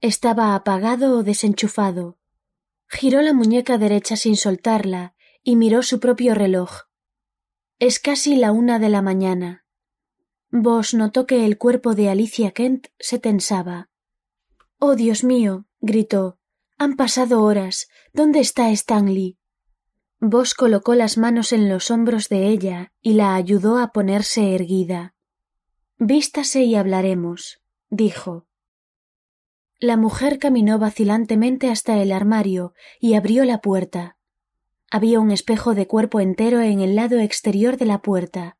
[0.00, 2.18] Estaba apagado o desenchufado.
[2.88, 6.82] Giró la muñeca derecha sin soltarla y miró su propio reloj.
[7.78, 9.64] Es casi la una de la mañana.
[10.50, 13.90] Vos notó que el cuerpo de Alicia Kent se tensaba.
[14.78, 16.38] Oh, Dios mío, gritó.
[16.78, 17.88] Han pasado horas.
[18.12, 19.38] ¿Dónde está Stanley?
[20.20, 25.14] Vos colocó las manos en los hombros de ella y la ayudó a ponerse erguida.
[25.98, 27.60] Vístase y hablaremos,
[27.90, 28.46] dijo.
[29.84, 34.16] La mujer caminó vacilantemente hasta el armario y abrió la puerta.
[34.90, 38.56] Había un espejo de cuerpo entero en el lado exterior de la puerta.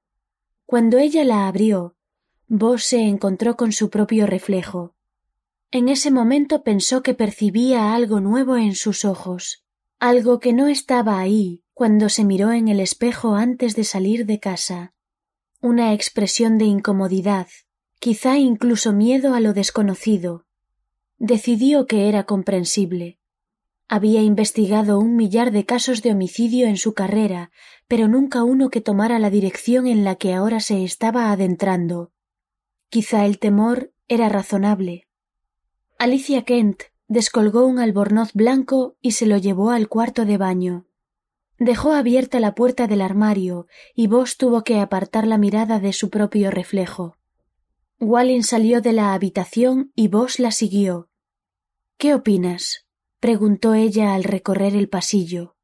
[0.67, 1.97] Cuando ella la abrió,
[2.47, 4.97] Vos se encontró con su propio reflejo.
[5.71, 9.65] En ese momento pensó que percibía algo nuevo en sus ojos,
[9.99, 14.41] algo que no estaba ahí cuando se miró en el espejo antes de salir de
[14.41, 14.93] casa.
[15.63, 17.47] Una expresión de incomodidad,
[17.99, 20.45] quizá incluso miedo a lo desconocido.
[21.19, 23.19] Decidió que era comprensible.
[23.89, 27.51] Había investigado un millar de casos de homicidio en su carrera,
[27.87, 32.13] pero nunca uno que tomara la dirección en la que ahora se estaba adentrando.
[32.89, 35.07] Quizá el temor era razonable.
[35.99, 40.87] Alicia Kent descolgó un albornoz blanco y se lo llevó al cuarto de baño.
[41.59, 46.11] Dejó abierta la puerta del armario y Vos tuvo que apartar la mirada de su
[46.11, 47.17] propio reflejo.
[48.05, 51.09] Walling salió de la habitación y Vos la siguió.
[51.97, 52.87] ¿Qué opinas?
[53.21, 55.57] preguntó ella al recorrer el pasillo.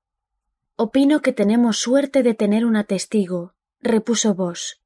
[0.77, 4.81] Opino que tenemos suerte de tener una testigo, repuso Vos.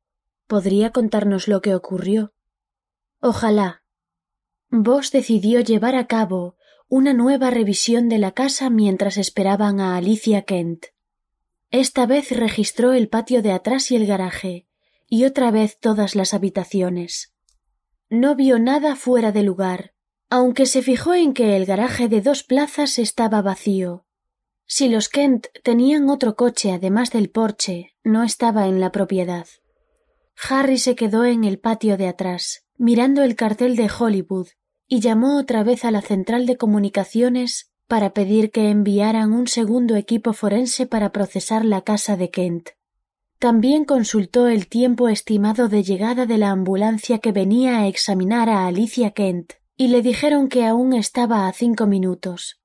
[0.46, 2.34] ¿Podría contarnos lo que ocurrió?
[3.20, 3.84] Ojalá.
[4.70, 6.56] Vos decidió llevar a cabo
[6.88, 10.86] una nueva revisión de la casa mientras esperaban a Alicia Kent.
[11.70, 14.66] Esta vez registró el patio de atrás y el garaje,
[15.08, 17.33] y otra vez todas las habitaciones.
[18.16, 19.92] No vio nada fuera de lugar,
[20.30, 24.06] aunque se fijó en que el garaje de dos plazas estaba vacío.
[24.66, 29.48] Si los Kent tenían otro coche además del porche, no estaba en la propiedad.
[30.48, 34.46] Harry se quedó en el patio de atrás, mirando el cartel de Hollywood,
[34.86, 39.96] y llamó otra vez a la central de comunicaciones para pedir que enviaran un segundo
[39.96, 42.68] equipo forense para procesar la casa de Kent.
[43.44, 48.66] También consultó el tiempo estimado de llegada de la ambulancia que venía a examinar a
[48.66, 52.58] Alicia Kent, y le dijeron que aún estaba a cinco minutos.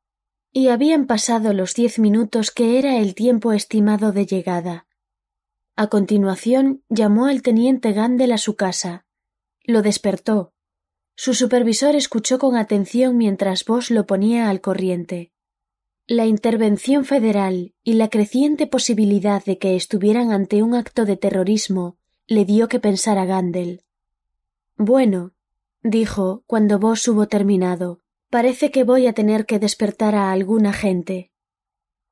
[0.53, 4.87] Y habían pasado los diez minutos que era el tiempo estimado de llegada.
[5.75, 9.05] A continuación llamó al teniente Gandel a su casa.
[9.65, 10.53] Lo despertó.
[11.13, 15.33] Su supervisor escuchó con atención mientras Bosch lo ponía al corriente.
[16.11, 21.97] La intervención federal y la creciente posibilidad de que estuvieran ante un acto de terrorismo
[22.25, 23.83] le dio que pensar a Gandel.
[24.75, 25.33] Bueno,
[25.83, 27.99] dijo cuando Bosch hubo terminado,
[28.31, 31.31] parece que voy a tener que despertar a alguna gente.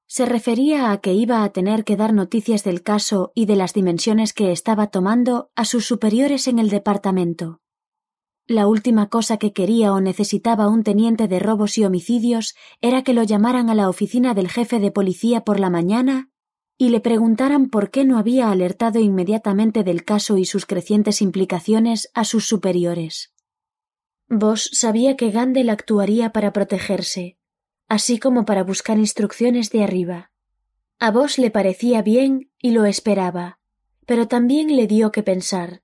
[0.05, 3.73] Se refería a que iba a tener que dar noticias del caso y de las
[3.73, 7.61] dimensiones que estaba tomando a sus superiores en el departamento.
[8.47, 13.13] La última cosa que quería o necesitaba un teniente de robos y homicidios era que
[13.13, 16.29] lo llamaran a la oficina del jefe de policía por la mañana
[16.77, 22.09] y le preguntaran por qué no había alertado inmediatamente del caso y sus crecientes implicaciones
[22.13, 23.33] a sus superiores.
[24.29, 27.37] Vos sabía que Gandel actuaría para protegerse,
[27.89, 30.31] así como para buscar instrucciones de arriba.
[30.99, 33.59] A vos le parecía bien y lo esperaba,
[34.05, 35.81] pero también le dio que pensar.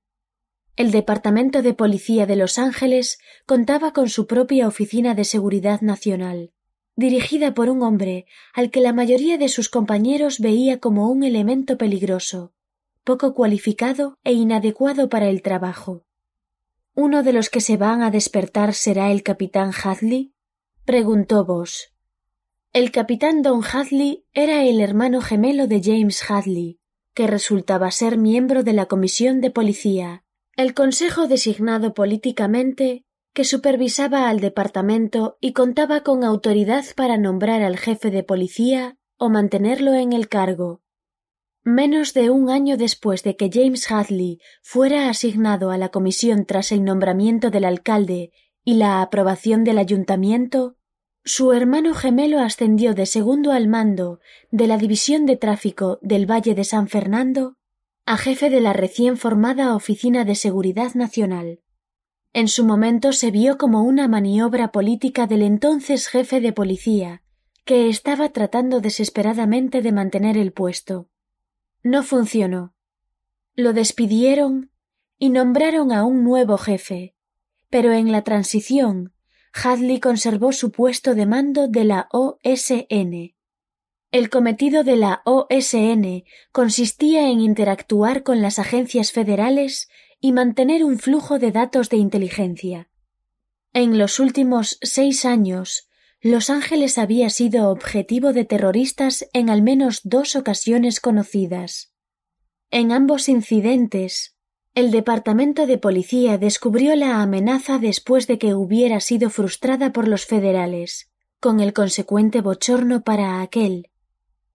[0.76, 6.52] El Departamento de Policía de Los Ángeles contaba con su propia Oficina de Seguridad Nacional,
[6.96, 11.78] dirigida por un hombre al que la mayoría de sus compañeros veía como un elemento
[11.78, 12.54] peligroso,
[13.04, 16.06] poco cualificado e inadecuado para el trabajo.
[16.96, 20.34] ¿Uno de los que se van a despertar será el capitán Hadley?
[20.86, 21.94] preguntó Boss.
[22.72, 26.80] El capitán Don Hadley era el hermano gemelo de James Hadley,
[27.14, 30.23] que resultaba ser miembro de la Comisión de Policía
[30.56, 37.78] el Consejo designado políticamente que supervisaba al departamento y contaba con autoridad para nombrar al
[37.78, 40.84] jefe de policía o mantenerlo en el cargo.
[41.64, 46.72] Menos de un año después de que James Hadley fuera asignado a la comisión tras
[46.72, 48.32] el nombramiento del alcalde
[48.64, 50.76] y la aprobación del ayuntamiento,
[51.24, 54.20] su hermano gemelo ascendió de segundo al mando
[54.52, 57.56] de la División de Tráfico del Valle de San Fernando
[58.06, 61.62] a jefe de la recién formada Oficina de Seguridad Nacional.
[62.34, 67.24] En su momento se vio como una maniobra política del entonces jefe de policía,
[67.64, 71.10] que estaba tratando desesperadamente de mantener el puesto.
[71.82, 72.74] No funcionó.
[73.56, 74.72] Lo despidieron
[75.18, 77.16] y nombraron a un nuevo jefe,
[77.70, 79.14] pero en la transición
[79.54, 83.34] Hadley conservó su puesto de mando de la OSN.
[84.14, 89.90] El cometido de la OSN consistía en interactuar con las agencias federales
[90.20, 92.92] y mantener un flujo de datos de inteligencia.
[93.74, 95.90] En los últimos seis años,
[96.22, 101.92] Los Ángeles había sido objetivo de terroristas en al menos dos ocasiones conocidas.
[102.70, 104.36] En ambos incidentes,
[104.76, 110.28] el Departamento de Policía descubrió la amenaza después de que hubiera sido frustrada por los
[110.28, 111.10] federales,
[111.40, 113.90] con el consecuente bochorno para aquel,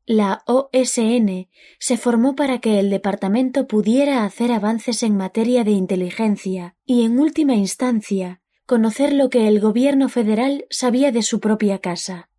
[0.09, 6.77] la OSN se formó para que el departamento pudiera hacer avances en materia de inteligencia
[6.87, 12.31] y, en última instancia, conocer lo que el gobierno federal sabía de su propia casa.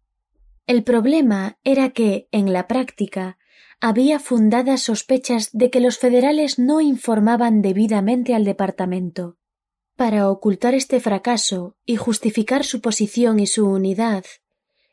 [0.65, 3.37] El problema era que, en la práctica,
[3.79, 9.37] había fundadas sospechas de que los federales no informaban debidamente al departamento.
[9.95, 14.25] Para ocultar este fracaso y justificar su posición y su unidad,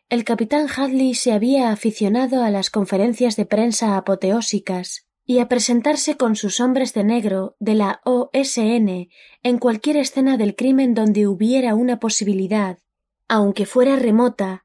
[0.08, 6.16] el capitán Hadley se había aficionado a las conferencias de prensa apoteósicas y a presentarse
[6.16, 9.08] con sus hombres de negro de la OSN
[9.42, 12.78] en cualquier escena del crimen donde hubiera una posibilidad,
[13.26, 14.64] aunque fuera remota,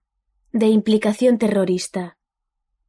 [0.51, 2.19] de implicación terrorista.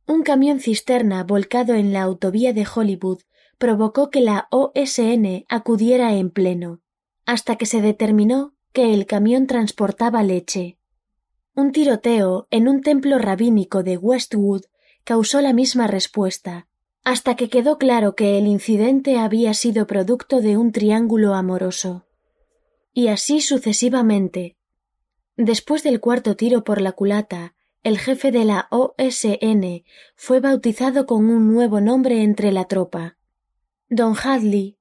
[0.07, 3.23] Un camión cisterna volcado en la autovía de Hollywood
[3.57, 6.83] provocó que la OSN acudiera en pleno,
[7.25, 10.77] hasta que se determinó que el camión transportaba leche.
[11.55, 14.63] Un tiroteo en un templo rabínico de Westwood
[15.05, 16.67] causó la misma respuesta,
[17.05, 22.07] hasta que quedó claro que el incidente había sido producto de un triángulo amoroso.
[22.95, 24.57] Y así sucesivamente.
[25.37, 29.85] Después del cuarto tiro por la culata, el jefe de la OSN
[30.15, 33.17] fue bautizado con un nuevo nombre entre la tropa.
[33.91, 34.79] Don Hadley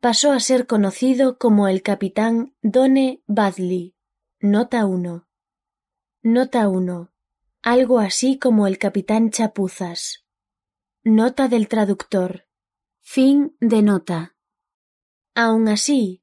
[0.00, 3.94] pasó a ser conocido como el capitán Done Badley.
[4.40, 5.26] Nota 1.
[6.24, 7.10] Nota 1.
[7.64, 10.24] Algo así como el capitán Chapuzas.
[11.02, 12.46] Nota del traductor.
[13.00, 14.36] Fin de nota.
[15.34, 16.22] Aun así,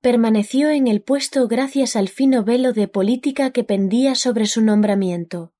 [0.00, 5.52] permaneció en el puesto gracias al fino velo de política que pendía sobre su nombramiento.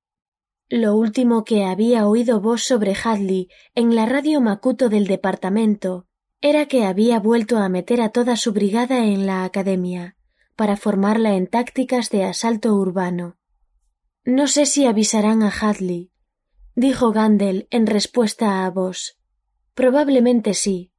[0.69, 6.07] Lo último que había oído vos sobre Hadley en la radio Macuto del departamento
[6.41, 10.17] era que había vuelto a meter a toda su brigada en la academia,
[10.55, 13.40] para formarla en tácticas de asalto urbano.
[14.25, 16.13] No sé si avisarán a Hadley,
[16.75, 19.19] dijo Gandel en respuesta a vos.
[19.75, 20.93] Probablemente sí.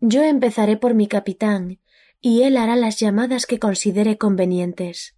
[0.00, 1.80] Yo empezaré por mi capitán,
[2.20, 5.16] y él hará las llamadas que considere convenientes.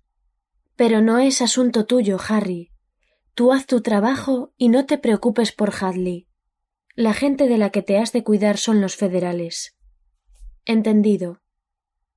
[0.77, 2.73] Pero no es asunto tuyo, Harry.
[3.35, 6.29] Tú haz tu trabajo y no te preocupes por Hadley.
[6.95, 9.77] La gente de la que te has de cuidar son los federales.
[10.65, 11.43] Entendido.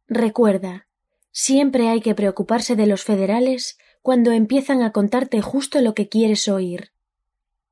[0.08, 0.88] Recuerda,
[1.32, 6.48] siempre hay que preocuparse de los federales cuando empiezan a contarte justo lo que quieres
[6.48, 6.92] oír.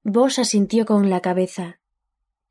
[0.04, 1.80] Vos asintió con la cabeza.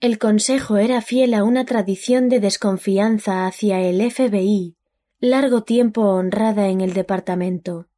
[0.01, 4.77] El consejo era fiel a una tradición de desconfianza hacia el FBI,
[5.21, 7.89] largo tiempo honrada en el departamento.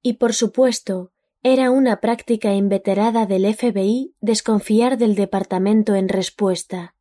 [0.00, 1.12] Y por supuesto,
[1.42, 6.96] era una práctica inveterada del FBI desconfiar del departamento en respuesta.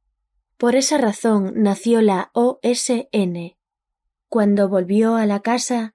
[0.57, 3.55] Por esa razón nació la OSN.
[4.29, 5.94] Cuando volvió a la casa,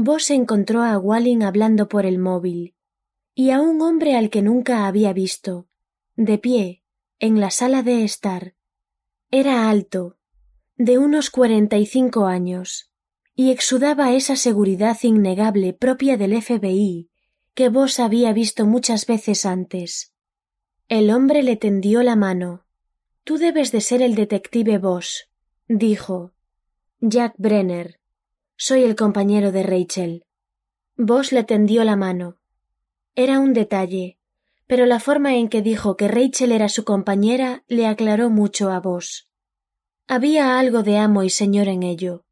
[0.00, 2.76] Vos encontró a Walling hablando por el móvil
[3.34, 5.66] y a un hombre al que nunca había visto,
[6.14, 6.84] de pie,
[7.18, 8.54] en la sala de estar.
[9.32, 10.16] Era alto,
[10.76, 12.92] de unos cuarenta y cinco años,
[13.34, 17.10] y exudaba esa seguridad innegable propia del FBI
[17.54, 20.14] que vos había visto muchas veces antes.
[20.86, 22.64] El hombre le tendió la mano.
[23.24, 25.28] Tú debes de ser el detective Vos,
[25.66, 26.34] dijo.
[27.00, 27.97] Jack Brenner.
[28.60, 30.24] Soy el compañero de Rachel.
[30.96, 32.38] Vos le tendió la mano.
[33.14, 34.18] Era un detalle,
[34.66, 38.80] pero la forma en que dijo que Rachel era su compañera le aclaró mucho a
[38.80, 39.28] Vos.
[40.08, 42.24] Había algo de amo y señor en ello.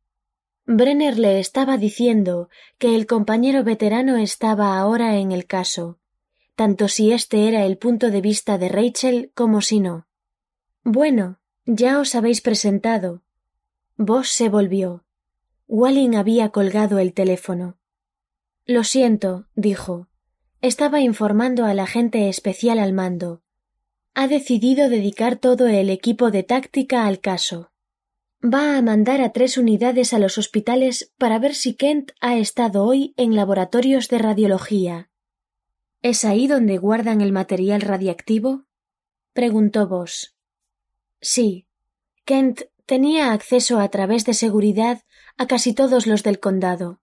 [0.65, 2.48] Brenner le estaba diciendo
[2.78, 6.01] que el compañero veterano estaba ahora en el caso,
[6.57, 10.09] tanto si este era el punto de vista de Rachel como si no.
[10.82, 13.23] Bueno, ya os habéis presentado.
[13.97, 15.05] Vos se volvió.
[15.68, 17.78] Walling había colgado el teléfono.
[18.66, 20.09] Lo siento, dijo.
[20.60, 23.43] Estaba informando al agente especial al mando.
[24.14, 27.72] Ha decidido dedicar todo el equipo de táctica al caso.
[28.43, 32.84] Va a mandar a tres unidades a los hospitales para ver si Kent ha estado
[32.84, 35.10] hoy en laboratorios de radiología.
[36.01, 38.66] ¿Es ahí donde guardan el material radiactivo?
[39.32, 40.36] preguntó Vos.
[41.20, 41.66] Sí.
[42.24, 45.02] Kent tenía acceso a través de seguridad
[45.36, 47.00] a casi todos los del condado.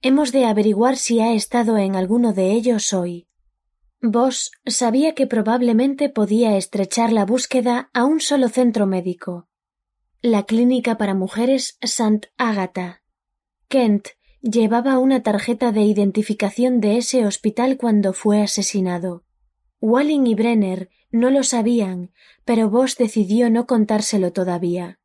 [0.00, 3.28] Hemos de averiguar si ha estado en alguno de ellos hoy.
[4.00, 9.46] Vos sabía que probablemente podía estrechar la búsqueda a un solo centro médico,
[10.22, 12.28] la Clínica para Mujeres St.
[12.36, 13.02] Agatha.
[13.68, 14.08] Kent
[14.40, 19.24] llevaba una tarjeta de identificación de ese hospital cuando fue asesinado.
[19.80, 22.10] Walling y Brenner no lo sabían,
[22.44, 24.98] pero Vos decidió no contárselo todavía.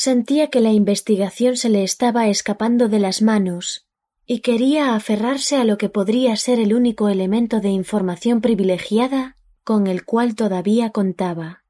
[0.00, 3.88] Sentía que la investigación se le estaba escapando de las manos
[4.26, 9.88] y quería aferrarse a lo que podría ser el único elemento de información privilegiada con
[9.88, 11.64] el cual todavía contaba.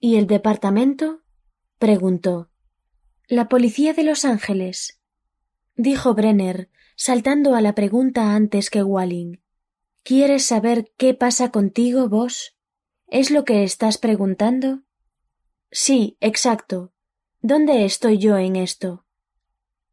[0.00, 1.20] ¿Y el departamento?
[1.78, 2.50] preguntó.
[3.28, 5.00] La policía de Los Ángeles.
[5.76, 9.36] dijo Brenner, saltando a la pregunta antes que Walling.
[10.02, 12.56] ¿Quieres saber qué pasa contigo, vos?
[13.06, 14.82] ¿Es lo que estás preguntando?
[15.70, 16.93] Sí, exacto.
[17.46, 19.04] ¿Dónde estoy yo en esto?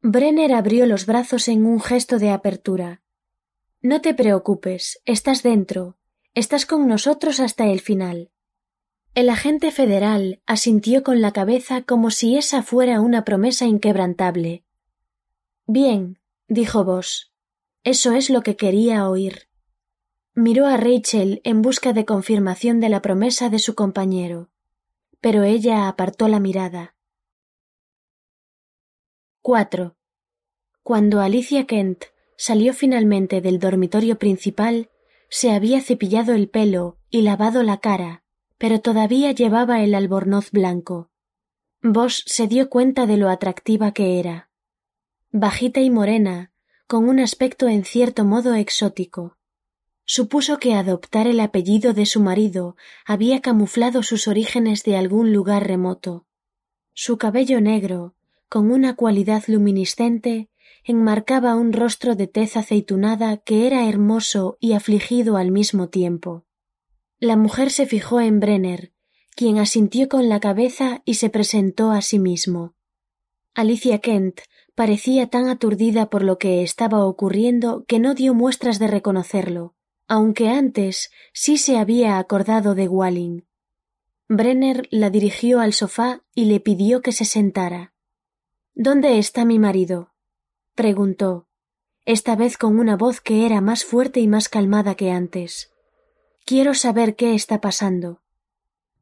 [0.01, 3.01] Brenner abrió los brazos en un gesto de apertura.
[3.81, 5.97] No te preocupes, estás dentro,
[6.33, 8.31] estás con nosotros hasta el final.
[9.15, 14.63] El agente federal asintió con la cabeza como si esa fuera una promesa inquebrantable.
[15.67, 17.33] Bien, dijo Vos.
[17.83, 19.49] Eso es lo que quería oír.
[20.33, 24.49] Miró a Rachel en busca de confirmación de la promesa de su compañero,
[25.19, 26.95] pero ella apartó la mirada.
[29.43, 29.95] 4.
[30.83, 32.03] Cuando Alicia Kent
[32.37, 34.91] salió finalmente del dormitorio principal,
[35.29, 38.23] se había cepillado el pelo y lavado la cara,
[38.59, 41.09] pero todavía llevaba el albornoz blanco.
[41.81, 44.51] Vos se dio cuenta de lo atractiva que era.
[45.31, 46.51] Bajita y morena,
[46.85, 49.37] con un aspecto en cierto modo exótico.
[50.05, 52.75] Supuso que adoptar el apellido de su marido
[53.07, 56.27] había camuflado sus orígenes de algún lugar remoto.
[56.93, 58.13] Su cabello negro,
[58.51, 60.49] con una cualidad luminiscente,
[60.83, 66.43] enmarcaba un rostro de tez aceitunada que era hermoso y afligido al mismo tiempo.
[67.17, 68.91] La mujer se fijó en Brenner,
[69.37, 72.75] quien asintió con la cabeza y se presentó a sí mismo.
[73.53, 74.41] Alicia Kent
[74.75, 79.75] parecía tan aturdida por lo que estaba ocurriendo que no dio muestras de reconocerlo,
[80.09, 83.43] aunque antes sí se había acordado de Walling.
[84.27, 87.93] Brenner la dirigió al sofá y le pidió que se sentara.
[88.83, 90.09] ¿Dónde está mi marido?
[90.73, 91.45] preguntó,
[92.03, 95.71] esta vez con una voz que era más fuerte y más calmada que antes.
[96.45, 98.23] Quiero saber qué está pasando.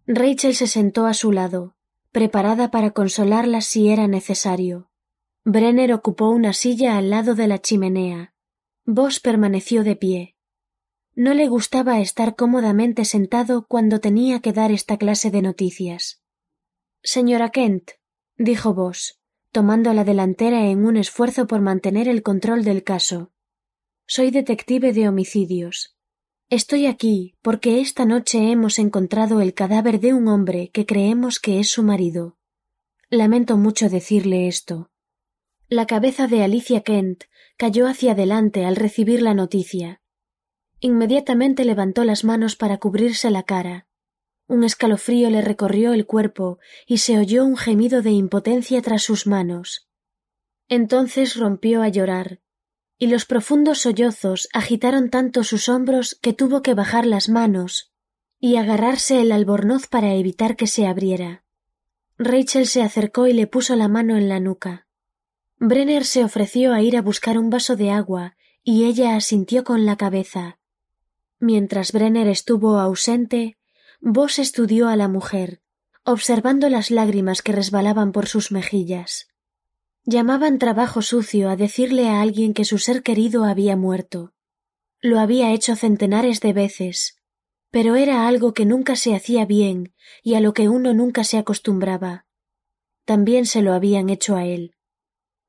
[0.05, 1.77] Rachel se sentó a su lado,
[2.11, 4.89] preparada para consolarla si era necesario.
[5.45, 8.33] Brenner ocupó una silla al lado de la chimenea.
[8.83, 10.35] Vos permaneció de pie.
[11.15, 16.21] No le gustaba estar cómodamente sentado cuando tenía que dar esta clase de noticias.
[17.01, 17.91] Señora Kent,
[18.35, 19.18] dijo Vos,
[19.51, 23.31] tomando la delantera en un esfuerzo por mantener el control del caso.
[24.05, 25.95] Soy detective de homicidios.
[26.49, 31.59] Estoy aquí porque esta noche hemos encontrado el cadáver de un hombre que creemos que
[31.59, 32.37] es su marido.
[33.09, 34.91] Lamento mucho decirle esto.
[35.67, 37.25] La cabeza de Alicia Kent
[37.57, 40.01] cayó hacia adelante al recibir la noticia.
[40.79, 43.88] Inmediatamente levantó las manos para cubrirse la cara.
[44.49, 46.57] Un escalofrío le recorrió el cuerpo
[46.87, 49.87] y se oyó un gemido de impotencia tras sus manos.
[50.67, 52.39] Entonces rompió a llorar,
[52.97, 57.93] y los profundos sollozos agitaron tanto sus hombros que tuvo que bajar las manos
[58.39, 61.43] y agarrarse el albornoz para evitar que se abriera.
[62.17, 64.87] Rachel se acercó y le puso la mano en la nuca.
[65.59, 69.85] Brenner se ofreció a ir a buscar un vaso de agua y ella asintió con
[69.85, 70.57] la cabeza.
[71.37, 73.58] Mientras Brenner estuvo ausente,
[74.01, 75.61] Vos estudió a la mujer,
[76.05, 79.27] observando las lágrimas que resbalaban por sus mejillas.
[80.05, 84.33] Llamaban trabajo sucio a decirle a alguien que su ser querido había muerto.
[85.01, 87.17] Lo había hecho centenares de veces,
[87.71, 89.93] pero era algo que nunca se hacía bien
[90.23, 92.25] y a lo que uno nunca se acostumbraba.
[93.05, 94.75] También se lo habían hecho a él.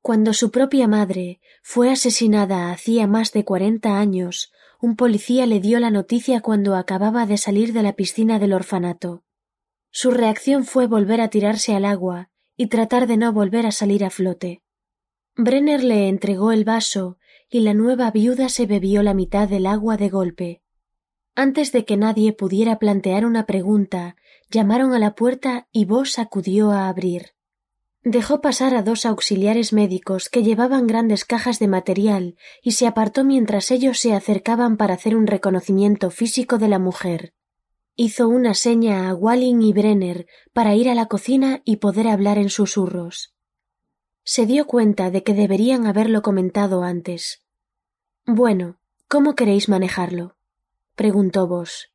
[0.02, 5.78] Cuando su propia madre fue asesinada hacía más de cuarenta años, un policía le dio
[5.78, 9.22] la noticia cuando acababa de salir de la piscina del orfanato.
[9.90, 14.04] Su reacción fue volver a tirarse al agua y tratar de no volver a salir
[14.04, 14.62] a flote.
[15.36, 19.96] Brenner le entregó el vaso y la nueva viuda se bebió la mitad del agua
[19.96, 20.62] de golpe.
[21.34, 24.16] Antes de que nadie pudiera plantear una pregunta,
[24.50, 27.30] llamaron a la puerta y Vos acudió a abrir.
[28.02, 33.24] Dejó pasar a dos auxiliares médicos que llevaban grandes cajas de material y se apartó
[33.24, 37.34] mientras ellos se acercaban para hacer un reconocimiento físico de la mujer.
[37.96, 42.38] Hizo una seña a Walling y Brenner para ir a la cocina y poder hablar
[42.38, 43.34] en susurros.
[44.24, 47.42] Se dio cuenta de que deberían haberlo comentado antes.
[48.24, 48.78] Bueno,
[49.08, 50.36] ¿cómo queréis manejarlo?
[50.94, 51.92] preguntó Vos.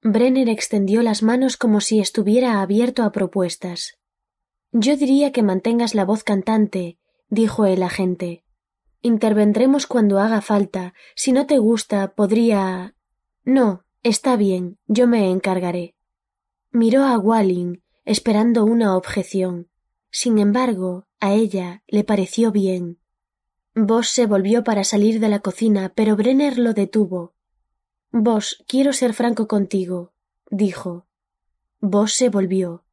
[0.00, 3.97] Brenner extendió las manos como si estuviera abierto a propuestas.
[4.72, 8.44] Yo diría que mantengas la voz cantante, dijo el agente.
[9.00, 10.92] Intervendremos cuando haga falta.
[11.14, 12.94] Si no te gusta, podría.
[13.44, 15.94] No, está bien, yo me encargaré.
[16.70, 19.68] Miró a Walling, esperando una objeción.
[20.10, 22.98] Sin embargo, a ella le pareció bien.
[23.74, 27.34] Vos se volvió para salir de la cocina, pero Brenner lo detuvo.
[28.10, 30.12] Vos, quiero ser franco contigo,
[30.50, 31.06] dijo.
[31.80, 32.84] Vos se volvió.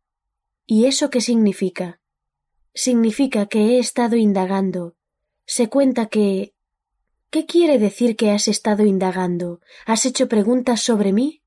[0.68, 2.00] ¿Y eso qué significa?
[2.74, 4.96] Significa que he estado indagando.
[5.46, 6.54] Se cuenta que.
[7.30, 9.62] ¿Qué quiere decir que has estado indagando?
[9.86, 11.44] ¿Has hecho preguntas sobre mí?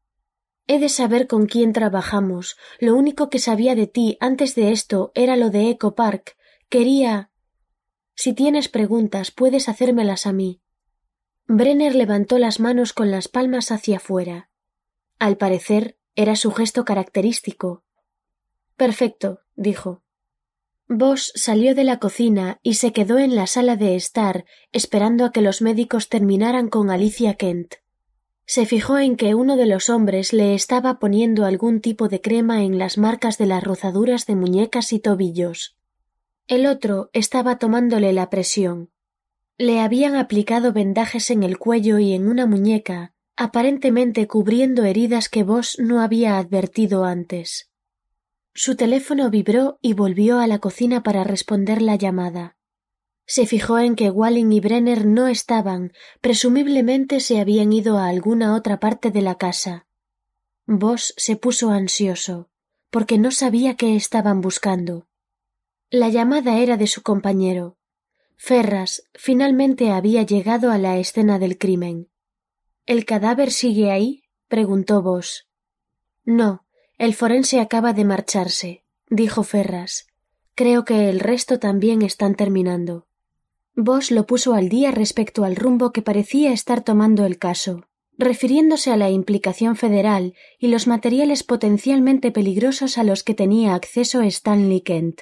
[0.68, 2.56] He de saber con quién trabajamos.
[2.78, 6.36] Lo único que sabía de ti antes de esto era lo de Eco Park.
[6.68, 7.30] Quería.
[8.14, 10.60] Si tienes preguntas, puedes hacérmelas a mí.
[11.46, 14.50] Brenner levantó las manos con las palmas hacia afuera.
[15.18, 17.82] Al parecer, era su gesto característico.
[18.78, 20.02] Perfecto, dijo.
[20.86, 25.32] Boss salió de la cocina y se quedó en la sala de estar esperando a
[25.32, 27.74] que los médicos terminaran con Alicia Kent.
[28.46, 32.62] Se fijó en que uno de los hombres le estaba poniendo algún tipo de crema
[32.62, 35.76] en las marcas de las rozaduras de muñecas y tobillos.
[36.46, 38.90] El otro estaba tomándole la presión.
[39.58, 45.42] Le habían aplicado vendajes en el cuello y en una muñeca, aparentemente cubriendo heridas que
[45.42, 47.67] Vos no había advertido antes.
[48.60, 52.56] Su teléfono vibró y volvió a la cocina para responder la llamada.
[53.24, 58.56] Se fijó en que Walling y Brenner no estaban, presumiblemente se habían ido a alguna
[58.56, 59.86] otra parte de la casa.
[60.66, 62.50] Vos se puso ansioso,
[62.90, 65.06] porque no sabía qué estaban buscando.
[65.88, 67.76] La llamada era de su compañero.
[68.36, 72.10] Ferras finalmente había llegado a la escena del crimen.
[72.86, 74.24] ¿El cadáver sigue ahí?
[74.48, 75.48] preguntó Vos.
[76.24, 76.66] No,
[76.98, 80.08] el forense acaba de marcharse, dijo Ferras.
[80.56, 83.06] Creo que el resto también están terminando.
[83.76, 87.84] Vos lo puso al día respecto al rumbo que parecía estar tomando el caso,
[88.16, 94.20] refiriéndose a la implicación federal y los materiales potencialmente peligrosos a los que tenía acceso
[94.22, 95.20] Stanley Kent.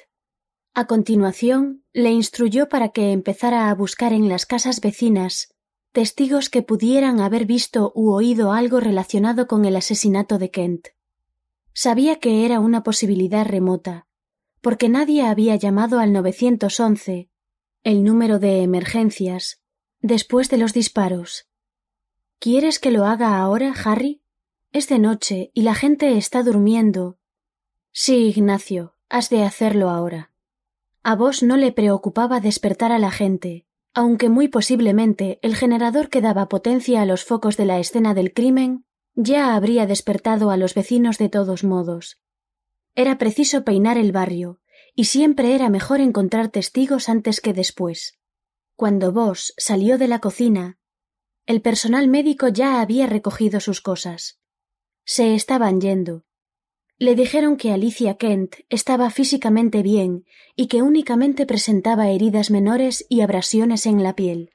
[0.73, 5.53] A continuación, le instruyó para que empezara a buscar en las casas vecinas
[5.91, 10.87] testigos que pudieran haber visto u oído algo relacionado con el asesinato de Kent.
[11.79, 14.07] Sabía que era una posibilidad remota,
[14.61, 17.29] porque nadie había llamado al 911,
[17.83, 19.61] el número de emergencias,
[20.01, 21.47] después de los disparos.
[22.39, 24.23] ¿Quieres que lo haga ahora, Harry?
[24.71, 27.19] Es de noche y la gente está durmiendo.
[27.91, 30.31] Sí, Ignacio, has de hacerlo ahora.
[31.03, 36.21] A vos no le preocupaba despertar a la gente, aunque muy posiblemente el generador que
[36.21, 38.86] daba potencia a los focos de la escena del crimen
[39.17, 42.21] ya habría despertado a los vecinos de todos modos.
[42.95, 44.61] Era preciso peinar el barrio,
[44.95, 48.17] y siempre era mejor encontrar testigos antes que después.
[48.75, 50.77] Cuando Vos salió de la cocina,
[51.47, 54.39] el personal médico ya había recogido sus cosas.
[55.03, 56.25] Se estaban yendo,
[56.99, 60.25] le dijeron que Alicia Kent estaba físicamente bien
[60.55, 64.51] y que únicamente presentaba heridas menores y abrasiones en la piel.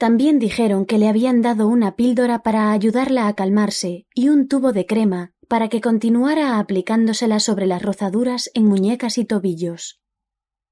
[0.00, 4.72] También dijeron que le habían dado una píldora para ayudarla a calmarse y un tubo
[4.72, 10.00] de crema para que continuara aplicándosela sobre las rozaduras en muñecas y tobillos.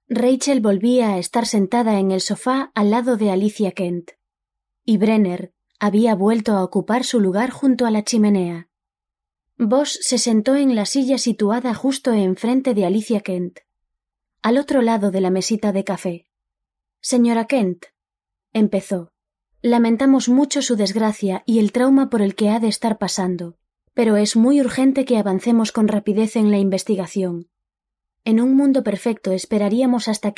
[0.08, 4.12] Rachel volvía a estar sentada en el sofá al lado de Alicia Kent,
[4.86, 8.70] y Brenner había vuelto a ocupar su lugar junto a la chimenea.
[9.58, 13.58] Boss se sentó en la silla situada justo enfrente de Alicia Kent,
[14.40, 16.24] al otro lado de la mesita de café.
[17.02, 17.84] Señora Kent,
[18.54, 19.12] empezó.
[19.62, 23.56] Lamentamos mucho su desgracia y el trauma por el que ha de estar pasando,
[23.92, 27.48] pero es muy urgente que avancemos con rapidez en la investigación.
[28.24, 30.36] En un mundo perfecto esperaríamos hasta que